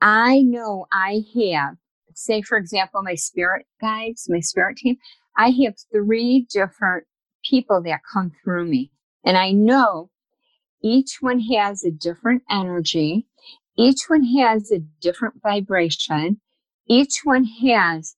[0.00, 1.76] I know I have,
[2.14, 4.96] say, for example, my spirit guides, my spirit team,
[5.36, 7.06] I have three different
[7.44, 8.90] people that come through me.
[9.24, 10.10] And I know
[10.82, 13.26] each one has a different energy.
[13.78, 16.40] Each one has a different vibration.
[16.88, 18.16] Each one has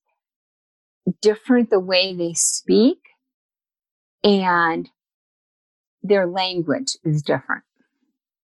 [1.23, 2.99] different the way they speak.
[4.23, 4.89] And
[6.09, 7.63] their language is different.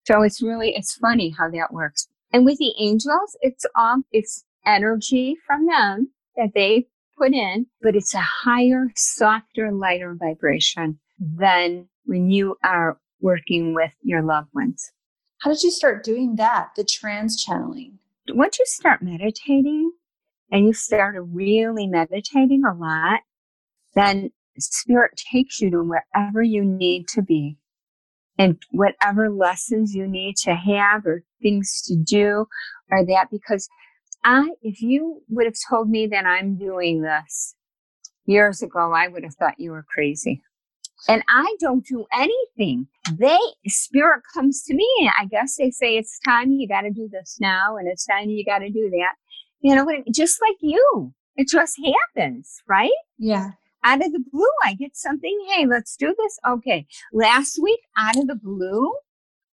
[0.04, 2.08] So it's really, it's funny how that works.
[2.32, 6.86] And with the angels, it's all, it's energy from them that they
[7.16, 13.92] put in, but it's a higher, softer, lighter vibration than when you are working with
[14.02, 14.90] your loved ones.
[15.42, 16.70] How did you start doing that?
[16.76, 17.98] The trance channeling?
[18.28, 19.92] Once you start meditating
[20.50, 23.20] and you start really meditating a lot,
[23.94, 27.56] then spirit takes you to wherever you need to be
[28.38, 32.46] and whatever lessons you need to have or things to do
[32.90, 33.68] or that because
[34.24, 37.54] I, if you would have told me that I'm doing this
[38.24, 40.42] years ago, I would have thought you were crazy.
[41.08, 42.86] And I don't do anything.
[43.18, 45.10] They, spirit comes to me.
[45.18, 48.30] I guess they say it's time you got to do this now and it's time
[48.30, 49.14] you got to do that.
[49.60, 52.90] You know, just like you, it just happens, right?
[53.18, 53.50] Yeah
[53.84, 55.38] out of the blue, I get something.
[55.50, 56.38] Hey, let's do this.
[56.48, 56.86] Okay.
[57.12, 58.92] Last week, out of the blue,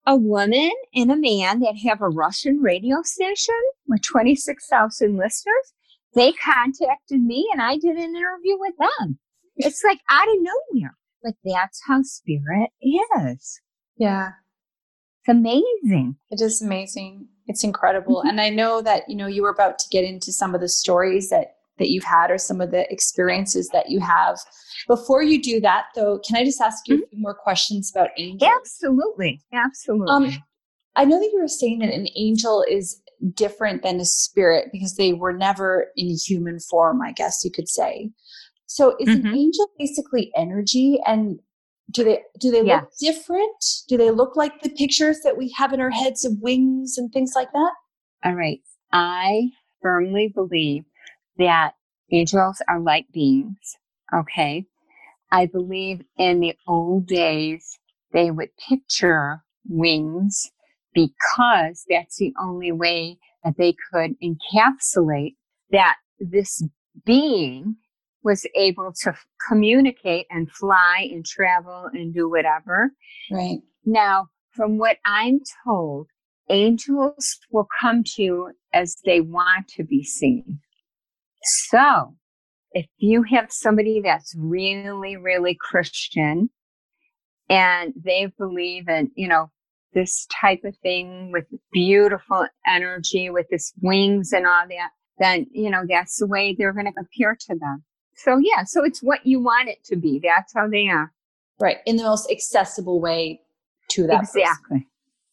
[0.07, 3.55] a woman and a man that have a Russian radio station
[3.89, 5.75] with 26,000 listeners,
[6.15, 9.19] they contacted me and I did an interview with them.
[9.57, 13.61] It's like out of nowhere, but that's how spirit is.
[13.97, 14.31] Yeah.
[15.21, 16.17] It's amazing.
[16.31, 17.29] It is amazing.
[17.47, 18.17] It's incredible.
[18.17, 18.29] Mm-hmm.
[18.29, 20.69] And I know that, you know, you were about to get into some of the
[20.69, 24.39] stories that that you've had or some of the experiences that you have.
[24.87, 27.05] Before you do that, though, can I just ask you mm-hmm.
[27.05, 28.51] a few more questions about angels?
[28.57, 29.41] Absolutely.
[29.53, 30.11] Absolutely.
[30.11, 30.43] Um,
[30.97, 33.01] I know that you were saying that an angel is
[33.35, 37.69] different than a spirit because they were never in human form, I guess you could
[37.69, 38.11] say.
[38.67, 39.27] So is mm-hmm.
[39.27, 41.39] an angel basically energy and
[41.93, 42.83] do they do they yes.
[42.83, 43.65] look different?
[43.89, 47.13] Do they look like the pictures that we have in our heads of wings and
[47.13, 47.73] things like that?
[48.25, 48.61] All right.
[48.93, 49.51] I
[49.81, 50.85] firmly believe
[51.39, 51.73] that
[52.11, 53.77] angels are light beings.
[54.15, 54.67] Okay.
[55.31, 57.79] I believe in the old days,
[58.13, 60.51] they would picture wings
[60.95, 65.37] because that's the only way that they could encapsulate
[65.71, 66.63] that this
[67.05, 67.77] being
[68.23, 69.15] was able to
[69.49, 72.91] communicate and fly and travel and do whatever.
[73.31, 73.61] Right.
[73.85, 76.09] Now, from what I'm told,
[76.49, 80.61] angels will come to you as they want to be seen.
[81.47, 82.15] So
[82.73, 86.51] if you have somebody that's really, really Christian
[87.49, 89.51] and they believe in, you know,
[89.95, 95.71] this type of thing with beautiful energy, with this wings and all that, then, you
[95.71, 97.83] know, that's the way they're going to appear to them.
[98.17, 100.21] So yeah, so it's what you want it to be.
[100.23, 101.13] That's how they are.
[101.59, 101.79] Right.
[101.87, 103.41] In the most accessible way
[103.91, 104.21] to that.
[104.21, 104.87] Exactly.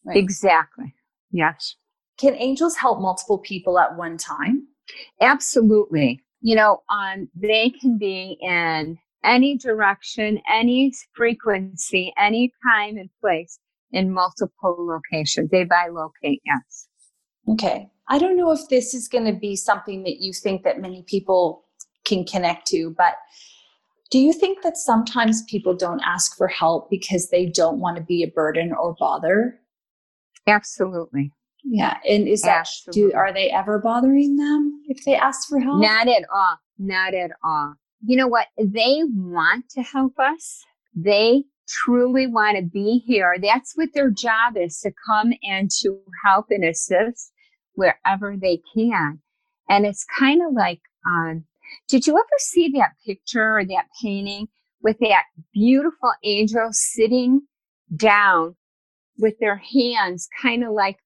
[0.06, 0.18] Right.
[0.18, 0.94] Exactly.
[1.32, 1.76] Yes.
[2.18, 4.68] Can angels help multiple people at one time?
[5.22, 6.22] Absolutely.
[6.42, 13.60] You know, um, they can be in any direction, any frequency, any time and place
[13.92, 15.50] in multiple locations.
[15.50, 16.88] They bilocate, yes.
[17.50, 17.90] Okay.
[18.10, 21.04] I don't know if this is going to be something that you think that many
[21.04, 21.64] people
[22.06, 23.16] can connect to, but
[24.12, 28.04] do you think that sometimes people don't ask for help because they don't want to
[28.04, 29.60] be a burden or bother?
[30.46, 31.32] Absolutely.
[31.64, 31.98] Yeah.
[32.08, 35.82] And is that, do, are they ever bothering them if they ask for help?
[35.82, 36.58] Not at all.
[36.78, 37.76] Not at all.
[38.06, 38.48] You know what?
[38.58, 40.64] They want to help us.
[40.96, 43.36] They truly want to be here.
[43.42, 47.32] That's what their job is to come and to help and assist
[47.76, 49.20] wherever they can.
[49.70, 51.46] And it's kind of like, um,
[51.88, 54.48] did you ever see that picture or that painting
[54.82, 57.42] with that beautiful angel sitting
[57.96, 58.56] down
[59.18, 60.98] with their hands kind of like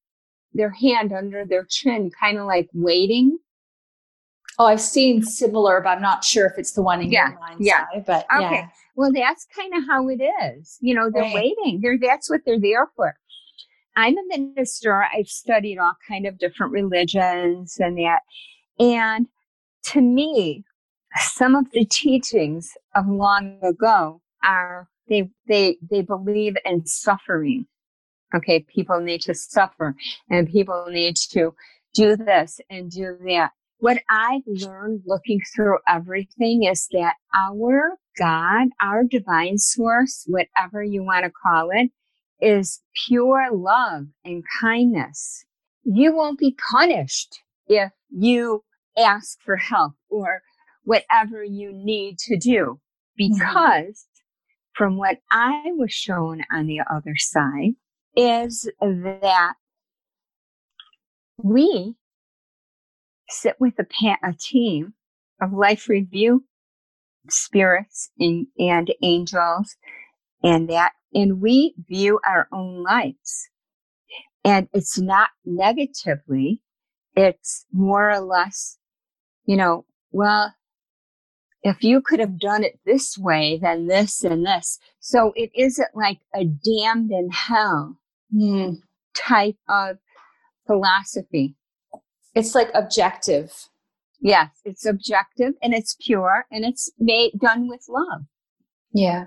[0.54, 3.38] their hand under their chin, kind of like waiting.
[4.60, 7.40] Oh, I've seen similar, but I'm not sure if it's the one in yeah, your
[7.40, 7.86] mind's yeah.
[7.94, 8.04] eye.
[8.06, 8.56] But okay.
[8.56, 8.68] yeah.
[8.96, 10.78] Well, that's kind of how it is.
[10.82, 11.36] You know, they're right.
[11.58, 11.80] waiting.
[11.82, 13.16] They're that's what they're there for.
[13.96, 15.04] I'm a minister.
[15.04, 18.22] I've studied all kind of different religions and that.
[18.80, 19.28] And
[19.86, 20.64] to me,
[21.20, 27.66] some of the teachings of long ago are they they they believe in suffering
[28.36, 29.96] Okay, people need to suffer
[30.30, 31.54] and people need to
[31.94, 33.52] do this and do that.
[33.80, 41.04] What I've learned looking through everything is that our God, our divine source, whatever you
[41.04, 41.92] want to call it,
[42.42, 45.46] is pure love and kindness.
[45.84, 48.64] You won't be punished if you
[48.98, 50.42] ask for help or
[50.84, 52.80] whatever you need to do
[53.20, 53.34] mm-hmm.
[53.34, 54.06] because
[54.74, 57.74] from what I was shown on the other side,
[58.18, 59.54] is that
[61.38, 61.96] we
[63.30, 64.94] sit with a, pa- a team
[65.40, 66.44] of life review
[67.30, 69.76] spirits and, and angels,
[70.44, 73.50] and that and we view our own lives.
[74.44, 76.62] And it's not negatively,
[77.16, 78.78] it's more or less,
[79.46, 80.54] you know, well,
[81.64, 84.80] if you could have done it this way, then this and this.
[85.00, 87.98] So it isn't like a damned in hell
[88.36, 88.78] Mm.
[89.16, 89.98] type of
[90.66, 91.56] philosophy.
[92.36, 93.52] It's like objective.
[94.20, 98.24] Yes, it's objective and it's pure and it's made done with love.
[98.94, 99.26] Yeah.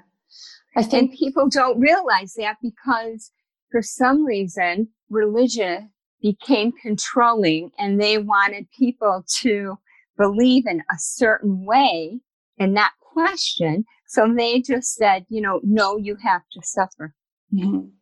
[0.76, 3.30] I And think, people don't realize that because
[3.70, 5.90] for some reason religion
[6.22, 9.78] became controlling and they wanted people to
[10.18, 12.20] believe in a certain way
[12.59, 13.84] and not question.
[14.07, 17.14] So they just said, you know, no, you have to suffer.
[17.53, 17.92] Mhm.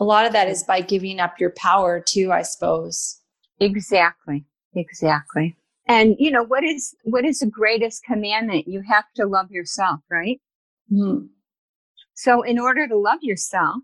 [0.00, 3.20] A lot of that is by giving up your power too, I suppose.
[3.60, 4.44] Exactly.
[4.74, 5.56] Exactly.
[5.86, 8.68] And you know, what is what is the greatest commandment?
[8.68, 10.40] You have to love yourself, right?
[10.92, 11.28] Mhm.
[12.14, 13.76] So in order to love yourself,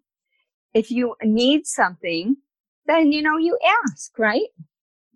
[0.75, 2.37] if you need something,
[2.87, 4.49] then you know you ask, right?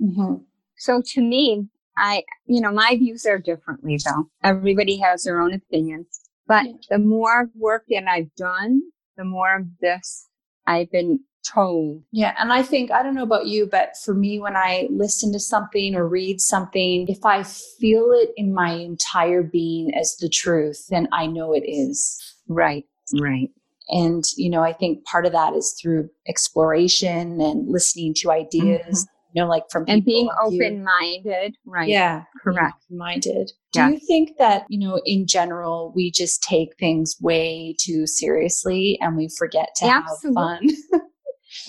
[0.01, 0.45] Mhm.
[0.77, 4.31] So to me, I you know, my views are differently though.
[4.43, 6.21] Everybody has their own opinions.
[6.47, 6.73] But Yeah.
[6.91, 8.81] the more work that I've done,
[9.17, 10.28] the more of this
[10.69, 12.03] I've been told.
[12.13, 12.35] Yeah.
[12.39, 15.41] And I think, I don't know about you, but for me, when I listen to
[15.41, 20.87] something or read something, if I feel it in my entire being as the truth,
[20.91, 22.21] then I know it is.
[22.49, 22.85] Right.
[23.19, 23.51] Right.
[23.89, 28.41] And, you know, I think part of that is through exploration and listening to mm-hmm.
[28.41, 29.07] ideas,
[29.39, 30.65] you know, like from And being people like you.
[30.65, 31.55] open minded.
[31.65, 31.89] Right.
[31.89, 32.25] Yeah.
[32.43, 32.85] Correct.
[32.91, 33.53] Minded.
[33.73, 33.91] Do Yeah.
[33.91, 39.17] you think that, you know, in general, we just take things way too seriously and
[39.17, 40.43] we forget to Absolutely.
[40.43, 41.03] have fun?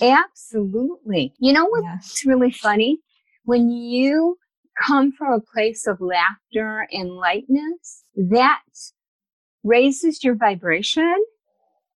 [0.00, 1.32] Absolutely.
[1.38, 1.92] You know Yeah.
[1.94, 2.98] what's really funny?
[3.44, 4.36] When you
[4.84, 8.62] come from a place of laughter and lightness, that
[9.62, 11.22] raises your vibration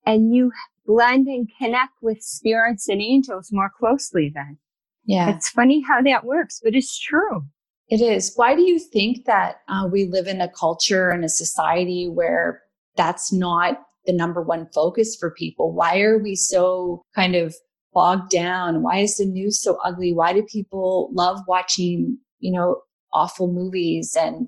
[0.06, 0.52] and you
[0.86, 4.58] blend and connect with spirits and angels more closely then.
[5.06, 5.36] Yeah.
[5.36, 7.46] It's funny how that works, but it's true.
[7.90, 8.34] It is.
[8.36, 12.62] Why do you think that uh, we live in a culture and a society where
[12.96, 15.74] that's not the number one focus for people?
[15.74, 17.56] Why are we so kind of
[17.94, 18.82] bogged down?
[18.82, 20.14] Why is the news so ugly?
[20.14, 22.82] Why do people love watching, you know,
[23.14, 24.48] awful movies and,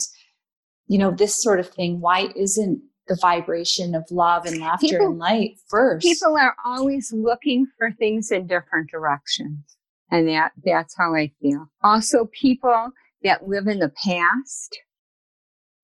[0.88, 2.00] you know, this sort of thing?
[2.00, 6.04] Why isn't the vibration of love and laughter People- and light first?
[6.04, 9.75] People are always looking for things in different directions.
[10.12, 11.68] And that, that's how I feel.
[11.84, 12.90] Also, people
[13.24, 14.80] that live in the past,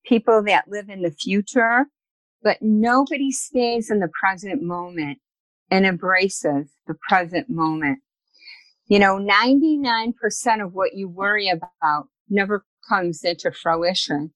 [0.04, 1.86] people that live in the future,
[2.42, 5.18] but nobody stays in the present moment
[5.70, 8.00] and embraces the present moment.
[8.86, 10.12] You know, 99%
[10.64, 14.32] of what you worry about never comes into fruition.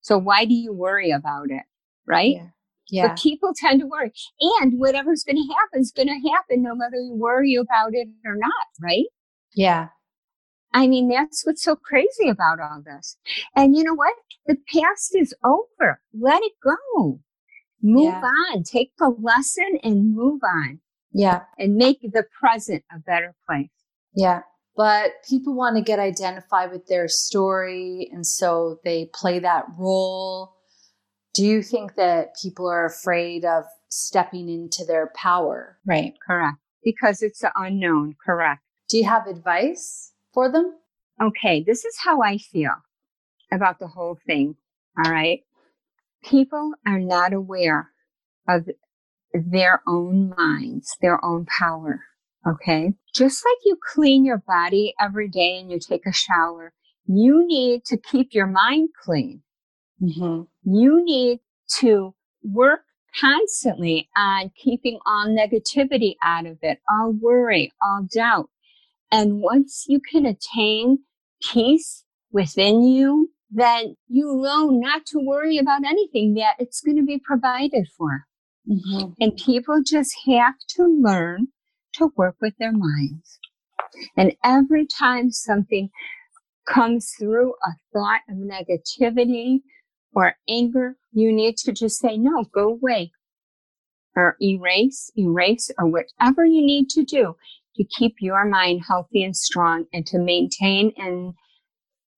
[0.00, 1.62] So why do you worry about it?
[2.06, 2.34] Right?
[2.36, 2.48] yeah.
[2.90, 3.08] Yeah.
[3.08, 4.12] But people tend to worry.
[4.60, 8.08] And whatever's going to happen is going to happen no matter you worry about it
[8.24, 9.06] or not, right?
[9.54, 9.88] Yeah.
[10.72, 13.16] I mean, that's what's so crazy about all this.
[13.54, 14.14] And you know what?
[14.46, 16.00] The past is over.
[16.18, 17.20] Let it go.
[17.82, 18.22] Move Yeah.
[18.52, 18.62] on.
[18.64, 20.80] Take the lesson and move on
[21.12, 21.42] Yeah.
[21.58, 23.70] and make the present a better place.
[24.16, 24.42] Yeah.
[24.76, 28.10] But people want to get identified with their story.
[28.12, 30.54] And so they play that role.
[31.34, 35.78] Do you think that people are afraid of stepping into their power?
[35.84, 36.14] Right.
[36.26, 36.58] Correct.
[36.82, 38.14] Because it's the unknown.
[38.24, 38.60] Correct.
[38.88, 40.74] Do you have advice for them?
[41.20, 42.74] okay, this is how I feel
[43.52, 44.56] about the whole thing.
[45.04, 45.40] All right.
[46.24, 47.90] People are not aware
[48.48, 48.68] of
[49.32, 52.00] their own minds, their own power.
[52.46, 52.92] Okay.
[53.14, 56.72] Just like you clean your body every day and you take a shower,
[57.06, 59.42] you need to keep your mind clean.
[60.02, 60.42] Mm-hmm.
[60.64, 61.40] You need
[61.78, 62.80] to work
[63.18, 68.50] constantly on keeping all negativity out of it, all worry, all doubt.
[69.12, 70.98] And once you can attain
[71.40, 77.04] peace within you, then you know not to worry about anything that it's going to
[77.04, 78.24] be provided for.
[78.68, 79.12] Mm-hmm.
[79.20, 81.48] And people just have to learn
[81.94, 83.38] to work with their minds.
[84.16, 85.90] And every time something
[86.66, 89.60] comes through a thought of negativity
[90.14, 93.12] or anger, you need to just say, no, go away
[94.16, 97.36] or erase, erase, or whatever you need to do
[97.76, 101.34] to keep your mind healthy and strong and to maintain in,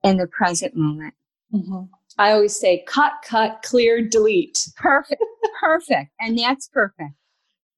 [0.03, 1.15] in the present moment.
[1.53, 1.85] Mm-hmm.
[2.19, 4.69] I always say cut, cut, clear, delete.
[4.77, 5.23] Perfect.
[5.61, 6.11] Perfect.
[6.21, 7.13] And that's perfect.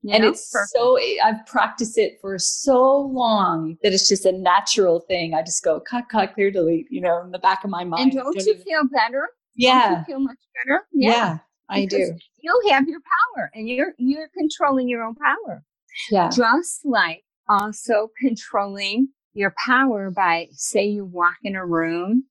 [0.02, 0.30] You and know?
[0.30, 0.70] it's Perfect.
[0.70, 5.34] so, I've practiced it for so long that it's just a natural thing.
[5.34, 8.12] I just go cut, cut, clear, delete, you know, in the back of my mind.
[8.12, 9.28] And don't you even- feel better?
[9.58, 9.98] Yeah.
[9.98, 10.82] you feel much better?
[10.92, 11.38] Yeah.
[11.68, 12.14] I do.
[12.40, 15.62] You have your power and you're you're controlling your own power.
[16.10, 16.30] Yeah.
[16.30, 22.24] Just like also controlling your power by say you walk in a room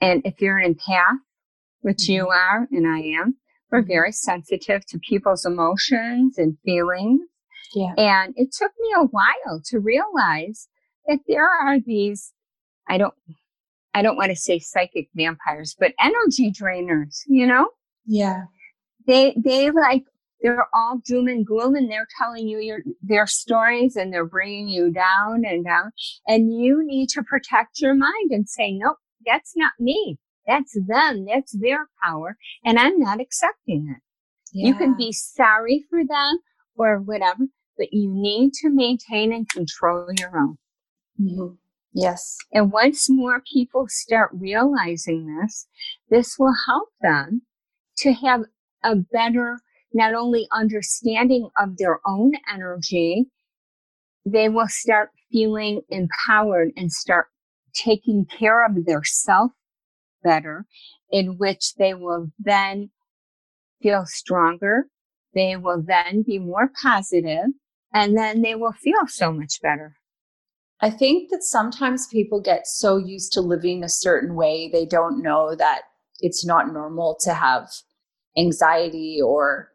[0.00, 1.18] and if you're an empath,
[1.82, 2.32] which you Mm-hmm.
[2.32, 3.36] are and I am,
[3.70, 7.20] we're very sensitive to people's emotions and feelings.
[7.74, 7.92] Yeah.
[7.96, 10.68] And it took me a while to realize
[11.06, 12.32] that there are these,
[12.88, 13.14] I don't,
[13.94, 17.70] I don't want to say psychic vampires, but energy drainers, you know?
[18.06, 18.44] Yeah.
[19.06, 20.02] They, they like,
[20.42, 24.68] they're all doom and gloom and they're telling you your, their stories and they're bringing
[24.68, 25.92] you down and down.
[26.26, 30.18] And you need to protect your mind and say, nope, that's not me.
[30.46, 31.24] That's them.
[31.24, 32.36] That's their power.
[32.64, 34.02] And I'm not accepting it.
[34.52, 36.38] You can be sorry for them
[36.76, 37.44] or whatever,
[37.78, 40.58] but you need to maintain and control your own.
[41.20, 41.56] Mhm.
[41.94, 42.36] Yes.
[42.52, 45.68] And once more people start realizing this,
[46.10, 47.42] this will help them
[47.98, 48.42] to have
[48.82, 49.60] a better,
[49.92, 53.26] not only understanding of their own energy,
[54.26, 57.28] they will start feeling empowered and start
[57.72, 59.52] taking care of their self
[60.24, 60.66] better,
[61.10, 62.90] in which they will then
[63.82, 64.88] feel stronger.
[65.32, 67.46] They will then be more positive,
[67.92, 69.96] and then they will feel so much better.
[70.84, 75.22] I think that sometimes people get so used to living a certain way, they don't
[75.22, 75.84] know that
[76.20, 77.70] it's not normal to have
[78.36, 79.72] anxiety or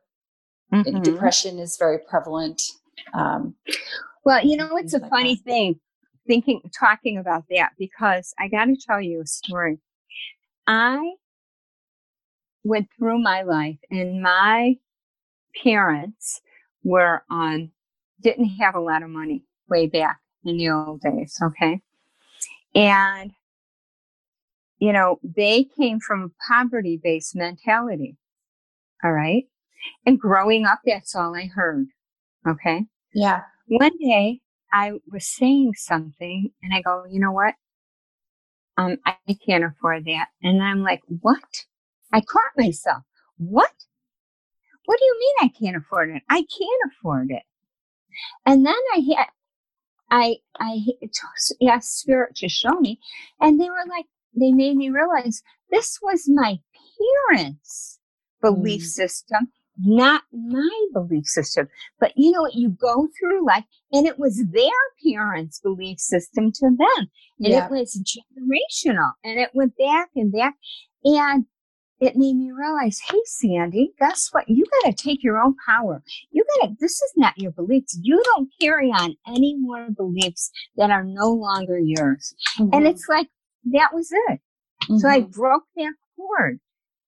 [0.71, 1.03] Mhm.
[1.03, 2.61] depression is very prevalent.
[3.15, 3.55] Um,
[4.23, 5.43] Well, you know, it's a like funny that.
[5.45, 5.79] thing
[6.27, 9.79] thinking, talking about that because I got to tell you a story.
[10.67, 11.15] I
[12.63, 14.77] went through my life and my
[15.63, 16.39] parents
[16.83, 17.71] were on,
[18.21, 21.37] didn't have a lot of money way back in the old days.
[21.41, 21.81] Okay.
[22.75, 23.31] And,
[24.79, 28.17] you know, they came from a poverty based mentality.
[29.03, 29.45] All right.
[30.05, 31.87] And growing up, that's all I heard.
[32.47, 33.41] Okay yeah.
[33.67, 34.39] one day
[34.71, 37.55] I was saying something and I go, you know what?
[38.77, 39.15] Um, I
[39.45, 40.27] can't afford that.
[40.41, 41.65] And I'm like, what?
[42.13, 43.03] I caught myself.
[43.37, 43.71] What?
[44.85, 46.23] What do you mean I can't afford it?
[46.29, 47.43] I can't afford it.
[48.45, 49.27] And then I had,
[50.11, 50.79] I, I
[51.69, 52.99] asked spirit to show me
[53.39, 54.05] and they were like,
[54.35, 56.59] they made me realize this was my
[57.29, 57.99] parents'
[58.41, 58.85] belief Mm.
[58.85, 61.67] system, not my belief system.
[61.99, 62.55] But you know what?
[62.55, 64.71] You go through life and it was their
[65.05, 67.09] parents' belief system to them.
[67.39, 67.65] And Yeah.
[67.65, 70.55] it was generational and it went back and back.
[71.03, 71.45] And
[71.99, 74.47] it made me realize, hey, Sandy, guess what?
[74.47, 76.01] You got to take your own power.
[76.31, 77.97] You got to, this is not your beliefs.
[78.01, 82.33] You don't carry on any more beliefs that are no longer yours.
[82.57, 82.89] And Mhm.
[82.89, 83.27] it's like,
[83.65, 84.39] that was it.
[84.99, 85.31] So I Mhm.
[85.33, 86.59] broke that cord.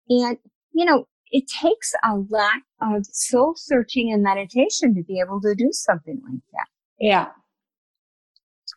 [0.09, 0.37] And,
[0.73, 5.55] you know, it takes a lot of soul searching and meditation to be able to
[5.55, 6.67] do something like that.
[6.99, 7.31] yeah.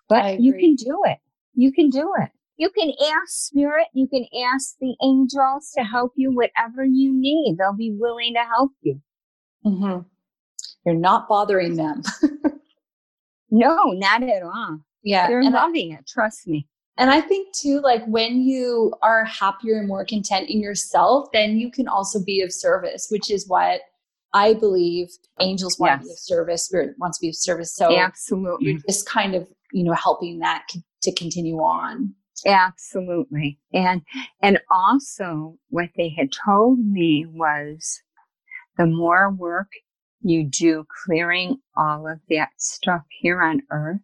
[0.08, 1.18] But you can do it.
[1.54, 2.30] You can do it.
[2.58, 7.56] You can ask spirit, you can ask the angels to help you whatever you need.
[7.58, 9.00] They'll be willing to help you.
[9.62, 9.98] hmm
[10.84, 12.02] You're not bothering them.
[13.50, 14.80] No, not at all.
[15.04, 15.28] yeah.
[15.28, 16.06] They're And I, loving it.
[16.06, 16.66] Trust me.
[16.98, 21.56] and I think too, like when you are happier and more content in yourself, then
[21.58, 23.82] you can also be of service, which is what
[24.34, 25.08] I believe
[25.40, 27.72] angels want to be of service, spirit wants to be of service.
[27.74, 28.72] So Absolutely.
[28.72, 30.66] you're just kind of, you know, helping that
[31.02, 32.12] to continue on.
[32.44, 33.58] Absolutely.
[33.72, 34.02] And
[34.42, 38.02] and also what they had told me was
[38.76, 39.68] the more work
[40.20, 44.00] you do clearing all of that stuff here on earth,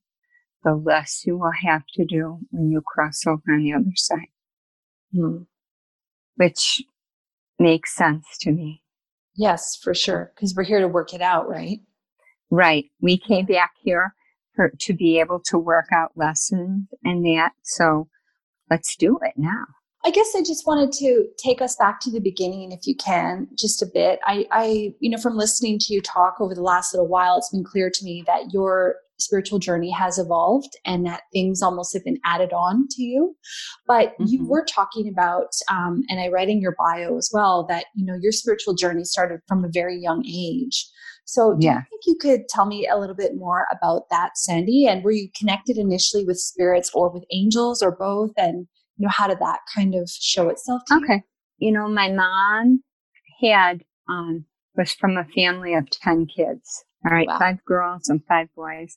[0.64, 4.28] the less you will have to do when you cross over on the other side,
[5.12, 5.42] Hmm.
[6.36, 6.82] which
[7.58, 8.82] makes sense to me.
[9.34, 10.32] Yes, for sure.
[10.34, 11.80] Because we're here to work it out, right?
[12.50, 12.86] Right.
[13.00, 14.14] We came back here
[14.54, 17.52] for, to be able to work out lessons and that.
[17.62, 18.08] So
[18.72, 19.64] let's do it now.
[20.04, 23.46] I guess I just wanted to take us back to the beginning, if you can,
[23.56, 24.18] just a bit.
[24.24, 27.50] I, I, you know, from listening to you talk over the last little while, it's
[27.50, 32.04] been clear to me that your spiritual journey has evolved and that things almost have
[32.04, 33.36] been added on to you.
[33.86, 34.48] But you Mhm.
[34.48, 38.16] were talking about, um, and I read in your bio as well, that, you know,
[38.20, 40.90] your spiritual journey started from a very young age.
[41.24, 41.78] So do Yeah.
[41.78, 44.86] you think you could tell me a little bit more about that, Sandy?
[44.86, 48.32] And were you connected initially with spirits or with angels or both?
[48.36, 48.66] And
[48.96, 51.04] you know, how did that kind of show itself to you?
[51.04, 51.22] Okay.
[51.58, 52.82] You know, my mom
[53.40, 54.44] had, um,
[54.76, 56.84] was from a family of 10 kids.
[57.04, 57.26] All right.
[57.26, 57.38] Wow.
[57.38, 58.96] Five girls and five boys.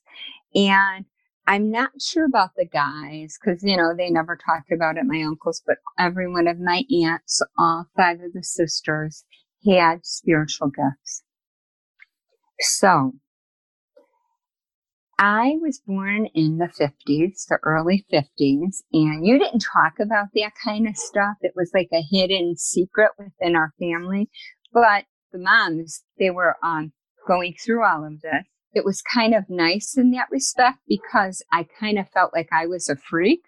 [0.54, 1.06] And
[1.46, 5.22] I'm not sure about the guys because, you know, they never talked about it, my
[5.22, 9.24] uncles, but every one of my aunts, all five of the sisters
[9.66, 11.22] had spiritual gifts.
[12.60, 13.12] So
[15.18, 20.52] I was born in the 50s, the early 50s, and you didn't talk about that
[20.62, 21.36] kind of stuff.
[21.40, 24.28] It was like a hidden secret within our family.
[24.72, 26.92] But the moms, they were um,
[27.26, 28.44] going through all of this.
[28.74, 32.66] It was kind of nice in that respect because I kind of felt like I
[32.66, 33.42] was a freak.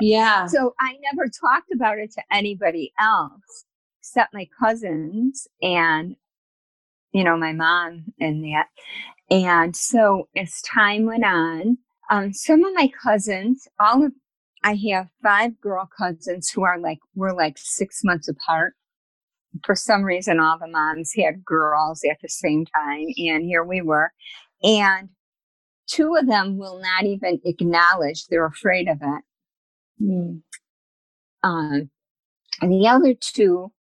[0.00, 0.46] yeah.
[0.46, 3.64] So I never talked about it to anybody else
[4.00, 6.16] except my cousins and,
[7.12, 8.66] you know, my mom and that.
[9.30, 11.78] And so as time went on,
[12.10, 14.12] um, some of my cousins, all of,
[14.64, 18.74] I have five girl cousins who are like, we're like six months apart.
[19.64, 23.06] For some reason, all the moms had girls at the same time.
[23.16, 24.12] And here we were.
[24.62, 25.10] And
[25.86, 29.24] two of them will not even acknowledge they're afraid of it.
[30.02, 30.42] Mm.
[31.42, 31.90] Um,
[32.60, 33.72] and the other two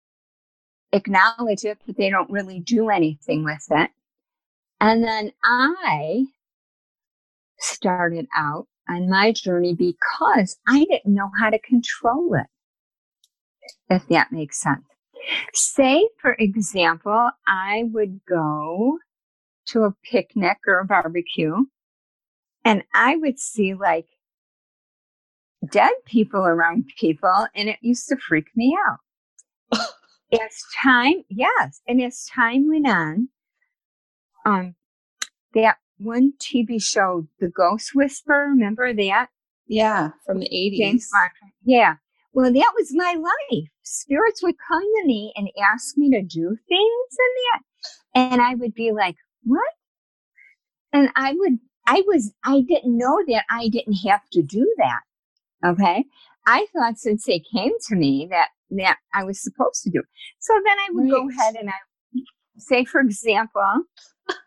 [0.92, 3.92] acknowledge it, but they don't really do anything with it.
[4.80, 6.26] And then I
[7.60, 12.48] started out on my journey because I didn't know how to control it,
[13.90, 14.84] if that makes sense.
[15.54, 19.00] Say, for example, I would go
[19.68, 21.56] to a picnic or a barbecue
[22.64, 24.08] and I would see like
[25.70, 29.80] dead people around people and it used to freak me out.
[30.32, 33.30] as time, yes, and as time went on,
[34.46, 34.76] um,
[35.54, 39.30] that one TV show, The Ghost Whisperer, remember that?
[39.68, 40.78] Yeah, from the 80s.
[40.78, 41.10] James
[41.66, 41.96] Yeah.
[42.34, 43.70] Well, that was my life.
[43.84, 47.62] Spirits would come to me and ask me to do things in that.
[48.14, 49.74] And I would be like, what?
[50.94, 55.02] And I would, I was, I didn't know that I didn't have to do that.
[55.66, 56.06] Okay.
[56.48, 60.02] I thought since they came to me that, that I was supposed to do.
[60.40, 61.12] So then I would right.
[61.12, 61.74] go ahead and I
[62.58, 63.62] say, for example,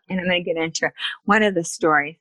[0.09, 0.89] and I'm going to get into
[1.25, 2.17] one of the stories.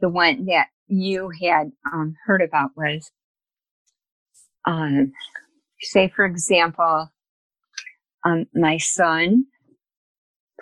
[0.00, 3.10] The one that you had um, heard about was,
[4.66, 5.12] um,
[5.80, 7.10] say, for example,
[8.24, 9.46] um, my son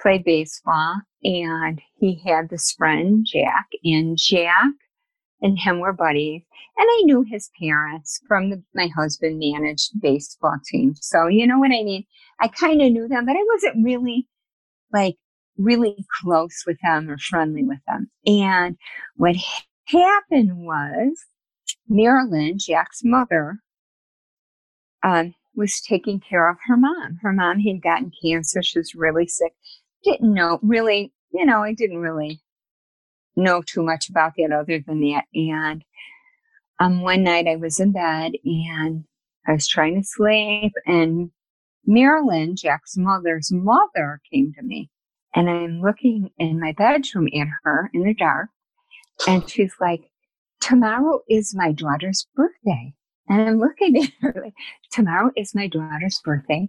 [0.00, 4.72] played baseball and he had this friend, Jack, and Jack
[5.42, 6.42] and him were buddies.
[6.78, 10.94] And I knew his parents from the, my husband managed baseball team.
[11.00, 12.04] So, you know what I mean?
[12.40, 14.26] I kind of knew them, but I wasn't really
[14.92, 15.16] like
[15.58, 18.10] really close with them or friendly with them.
[18.26, 18.76] And
[19.16, 19.36] what
[19.86, 21.24] happened was
[21.88, 23.58] Marilyn, Jack's mother,
[25.02, 27.18] um, was taking care of her mom.
[27.20, 28.62] Her mom had gotten cancer.
[28.62, 29.52] She was really sick.
[30.04, 32.40] Didn't know really, you know, I didn't really
[33.36, 35.24] know too much about that other than that.
[35.34, 35.84] And
[36.80, 39.04] um, one night I was in bed and
[39.46, 41.30] I was trying to sleep and
[41.84, 44.90] Marilyn, Jack's mother's mother, came to me
[45.34, 48.50] and I'm looking in my bedroom at her in the dark.
[49.26, 50.10] And she's like,
[50.60, 52.94] tomorrow is my daughter's birthday.
[53.28, 54.54] And I'm looking at her like,
[54.90, 56.68] tomorrow is my daughter's birthday.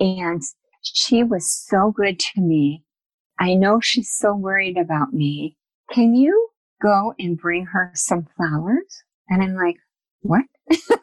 [0.00, 0.42] And
[0.82, 2.84] she was so good to me.
[3.38, 5.56] I know she's so worried about me.
[5.90, 6.48] Can you
[6.80, 9.02] go and bring her some flowers?
[9.28, 9.76] And I'm like,
[10.20, 10.44] what?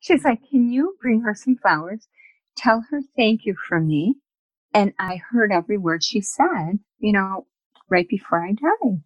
[0.00, 2.08] she's like, can you bring her some flowers?
[2.56, 4.16] Tell her thank you from me
[4.74, 7.46] and I heard every word she said, you know,
[7.88, 9.00] right before I died.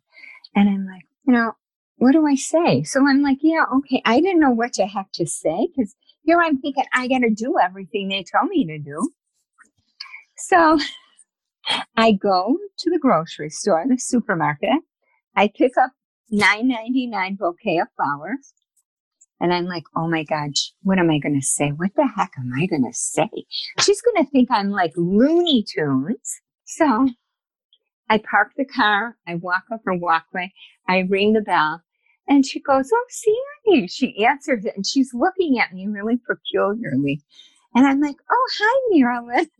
[0.54, 1.52] And I'm like, you know,
[1.96, 2.82] what do I say?
[2.82, 4.02] So I'm like, yeah, okay.
[4.04, 7.30] I didn't know what to have to say because here I'm thinking I got to
[7.30, 9.10] do everything they tell me to do.
[10.36, 10.78] So
[11.96, 14.80] I go to the grocery store, the supermarket.
[15.36, 15.92] I pick up
[16.32, 18.54] 9.99 bouquet of flowers.
[19.40, 20.50] And I'm like, oh my God,
[20.82, 21.70] what am I going to say?
[21.70, 23.28] What the heck am I going to say?
[23.80, 26.40] She's going to think I'm like Looney Tunes.
[26.64, 27.08] So
[28.08, 29.16] I park the car.
[29.26, 30.52] I walk up her walkway.
[30.88, 31.82] I ring the bell
[32.28, 33.88] and she goes, Oh, Sandy.
[33.88, 37.22] She answers it and she's looking at me really peculiarly.
[37.74, 39.48] And I'm like, Oh, hi, Marilyn.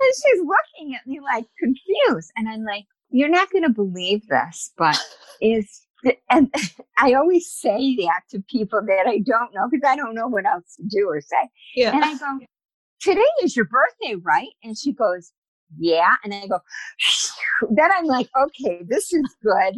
[0.00, 2.30] and she's looking at me like confused.
[2.36, 4.98] And I'm like, You're not going to believe this, but
[5.40, 5.86] is
[6.30, 6.52] and
[6.98, 10.46] I always say that to people that I don't know because I don't know what
[10.46, 11.48] else to do or say.
[11.76, 11.94] Yeah.
[11.94, 12.38] And I go,
[13.00, 14.50] today is your birthday, right?
[14.62, 15.32] And she goes,
[15.78, 16.16] yeah.
[16.24, 16.60] And I go,
[17.70, 19.76] then I'm like, okay, this is good.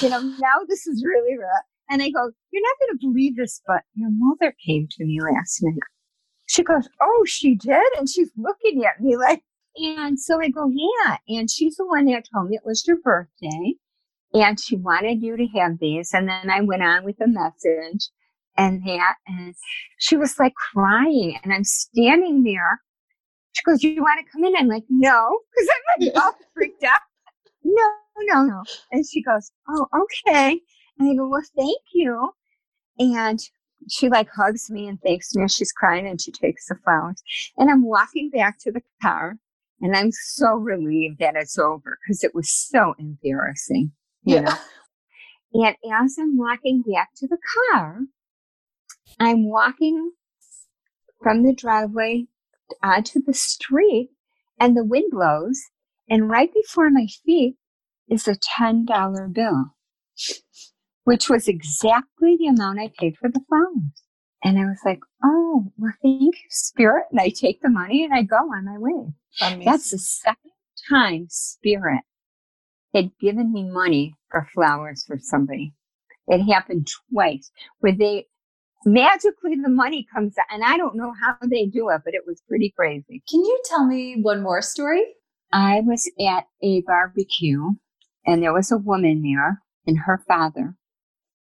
[0.00, 1.64] You know, now this is really rough.
[1.90, 5.20] And I go, you're not going to believe this, but your mother came to me
[5.20, 5.74] last night.
[6.46, 7.92] She goes, oh, she did?
[7.98, 9.42] And she's looking at me like,
[9.76, 11.16] and so I go, yeah.
[11.28, 13.74] And she's the one that told me it was your birthday
[14.32, 16.12] and she wanted you to have these.
[16.12, 18.08] And then I went on with the message
[18.56, 19.14] and that.
[19.26, 19.54] And
[19.98, 22.80] she was like crying and I'm standing there.
[23.52, 24.56] She goes, you want to come in?
[24.56, 27.00] I'm like, no, because I'm like all freaked out.
[27.62, 27.90] No,
[28.20, 28.62] no, no.
[28.92, 29.86] And she goes, oh,
[30.26, 30.60] okay.
[30.98, 32.30] And I go, well, thank you.
[32.98, 33.40] And
[33.88, 37.22] she like hugs me and thanks me and she's crying and she takes the flowers.
[37.56, 39.36] And I'm walking back to the car
[39.80, 43.92] and I'm so relieved that it's over because it was so embarrassing,
[44.24, 44.40] you yeah.
[44.42, 44.54] know.
[45.54, 47.38] And as I'm walking back to the
[47.72, 48.00] car,
[49.20, 50.12] I'm walking
[51.22, 52.26] from the driveway
[52.82, 54.10] uh, onto the street
[54.58, 55.60] and the wind blows.
[56.08, 57.56] And right before my feet
[58.08, 59.74] is a $10 bill,
[61.04, 64.02] which was exactly the amount I paid for the flowers.
[64.42, 67.04] And I was like, oh, well, thank you, Spirit.
[67.10, 69.12] And I take the money and I go on my way.
[69.40, 69.64] Amazing.
[69.64, 70.50] That's the second
[70.90, 72.02] time Spirit
[72.94, 75.74] had given me money for flowers for somebody.
[76.26, 77.50] It happened twice
[77.80, 78.26] where they
[78.86, 82.22] magically the money comes out and I don't know how they do it, but it
[82.26, 83.22] was pretty crazy.
[83.28, 85.04] Can you tell me one more story?
[85.52, 87.70] I was at a barbecue
[88.26, 90.76] and there was a woman there and her father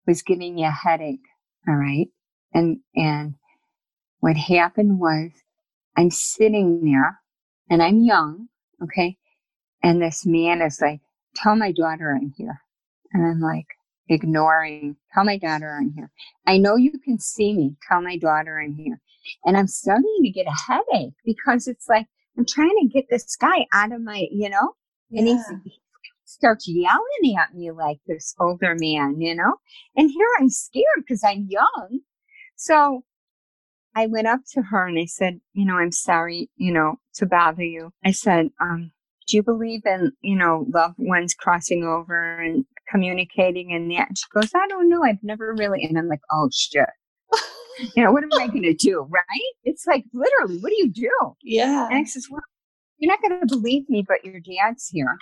[0.06, 1.20] was giving me a headache.
[1.68, 2.08] All right.
[2.52, 3.34] And, and
[4.20, 5.30] what happened was
[5.96, 7.20] I'm sitting there
[7.70, 8.48] and I'm young.
[8.82, 9.16] Okay.
[9.82, 11.00] And this man is like,
[11.34, 12.60] tell my daughter I'm here.
[13.12, 13.66] And I'm like,
[14.08, 16.10] ignoring, tell my daughter I'm here.
[16.46, 17.76] I know you can see me.
[17.88, 19.00] Tell my daughter I'm here.
[19.44, 23.36] And I'm starting to get a headache because it's like, I'm trying to get this
[23.36, 24.72] guy out of my, you know,
[25.10, 25.81] and he's, he
[26.32, 29.54] starts yelling at me like this older man, you know,
[29.96, 32.00] and here I'm scared because I'm young.
[32.56, 33.04] So
[33.94, 37.26] I went up to her and I said, you know, I'm sorry, you know, to
[37.26, 37.92] bother you.
[38.04, 38.92] I said, um,
[39.28, 44.08] do you believe in, you know, loved ones crossing over and communicating and that?
[44.08, 45.04] And she goes, I don't know.
[45.04, 45.84] I've never really.
[45.84, 46.88] And I'm like, oh shit.
[47.94, 49.06] you know, what am I going to do?
[49.10, 49.52] Right?
[49.64, 51.10] It's like literally, what do you do?
[51.42, 51.86] Yeah.
[51.88, 52.42] And I says, well,
[52.98, 55.18] you're not going to believe me, but your dad's here.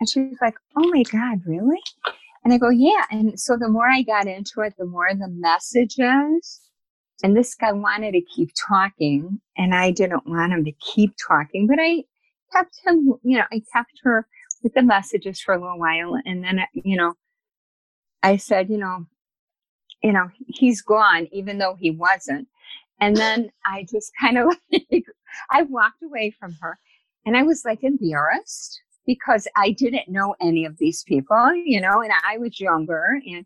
[0.00, 1.80] And she's like, oh my God, really?
[2.44, 3.04] And I go, yeah.
[3.10, 6.60] And so the more I got into it, the more the messages
[7.22, 11.66] and this guy wanted to keep talking, and I didn't want him to keep talking,
[11.66, 12.04] but I
[12.52, 14.26] kept him, you know, I kept her
[14.62, 16.18] with the messages for a little while.
[16.24, 17.14] And then, you know,
[18.22, 19.06] I said, you know,
[20.02, 22.48] you know, he's gone, even though he wasn't.
[23.00, 25.04] And then I just kind of like,
[25.50, 26.78] I walked away from her
[27.26, 28.80] and I was like embarrassed
[29.10, 33.44] because I didn't know any of these people, you know, and I was younger and,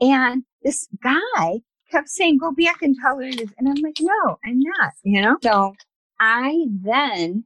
[0.00, 3.50] and this guy kept saying, go back and tell her this.
[3.58, 5.36] And I'm like, no, I'm not, you know?
[5.42, 5.74] So
[6.20, 7.42] I then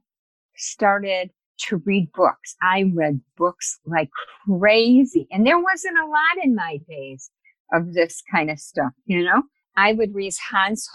[0.55, 2.55] started to read books.
[2.61, 4.11] I read books like
[4.45, 5.27] crazy.
[5.31, 7.31] And there wasn't a lot in my days
[7.73, 9.41] of this kind of stuff, you know?
[9.75, 10.87] I would read Hans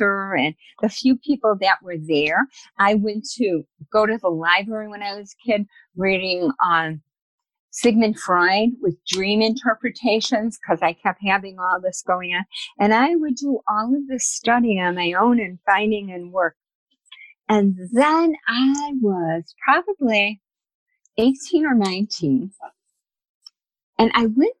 [0.00, 2.46] And the few people that were there.
[2.78, 5.66] I went to go to the library when I was a kid
[5.96, 7.02] reading on um,
[7.70, 12.44] Sigmund Freud with dream interpretations because I kept having all this going on.
[12.78, 16.54] And I would do all of this study on my own and finding and work.
[17.48, 20.40] And then I was probably
[21.18, 22.52] 18 or 19.
[23.98, 24.54] And I went,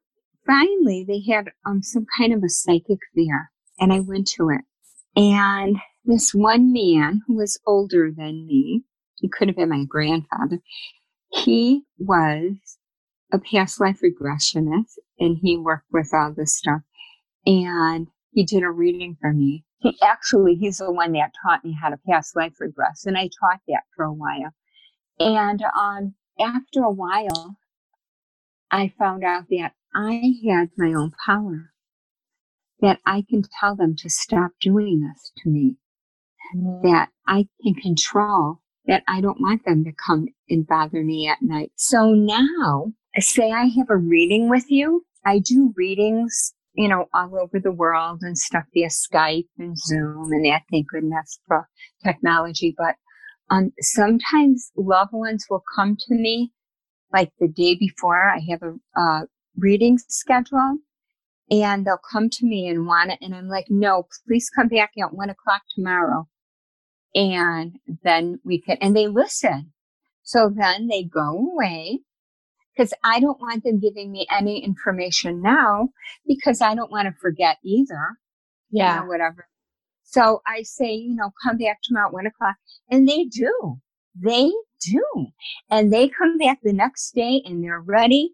[0.46, 4.62] finally, they had um, some kind of a psychic fair, and I went to it.
[5.16, 8.84] And this one man who was older than me,
[9.16, 10.60] he could have been my grandfather,
[11.32, 12.78] he was
[13.32, 16.82] a past life regressionist and he worked with all this stuff.
[17.46, 19.64] And he did a reading for me.
[19.78, 23.04] He actually, he's the one that taught me how to past life regress.
[23.06, 24.52] And I taught that for a while.
[25.20, 27.56] And um, after a while,
[28.70, 31.72] I found out that I had my own power,
[32.80, 35.76] that I can tell them to stop doing this to me,
[36.56, 36.86] mm-hmm.
[36.88, 41.40] that I can control, that I don't want them to come and bother me at
[41.40, 41.72] night.
[41.76, 45.04] So now say I have a reading with you.
[45.24, 50.32] I do readings, you know, all over the world and stuff via Skype and Zoom
[50.32, 50.62] and that.
[50.70, 51.68] Thank goodness for
[52.02, 52.74] technology.
[52.76, 52.96] But
[53.50, 56.52] um, sometimes loved ones will come to me
[57.12, 59.20] like the day before I have a uh,
[59.56, 60.78] reading schedule
[61.50, 63.18] and they'll come to me and want it.
[63.20, 66.28] And I'm like, no, please come back at one o'clock tomorrow.
[67.14, 69.72] And then we can, and they listen.
[70.22, 72.00] So then they go away
[72.74, 75.90] because I don't want them giving me any information now
[76.26, 78.16] because I don't want to forget either.
[78.70, 78.94] Yeah.
[78.94, 79.46] You know, whatever.
[80.02, 82.56] So I say, you know, come back tomorrow at one o'clock.
[82.90, 83.76] And they do.
[84.20, 85.26] They do.
[85.70, 88.32] And they come back the next day and they're ready.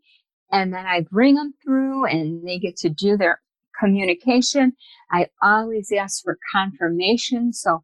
[0.53, 3.41] And then I bring them through and they get to do their
[3.79, 4.73] communication,
[5.11, 7.81] I always ask for confirmation so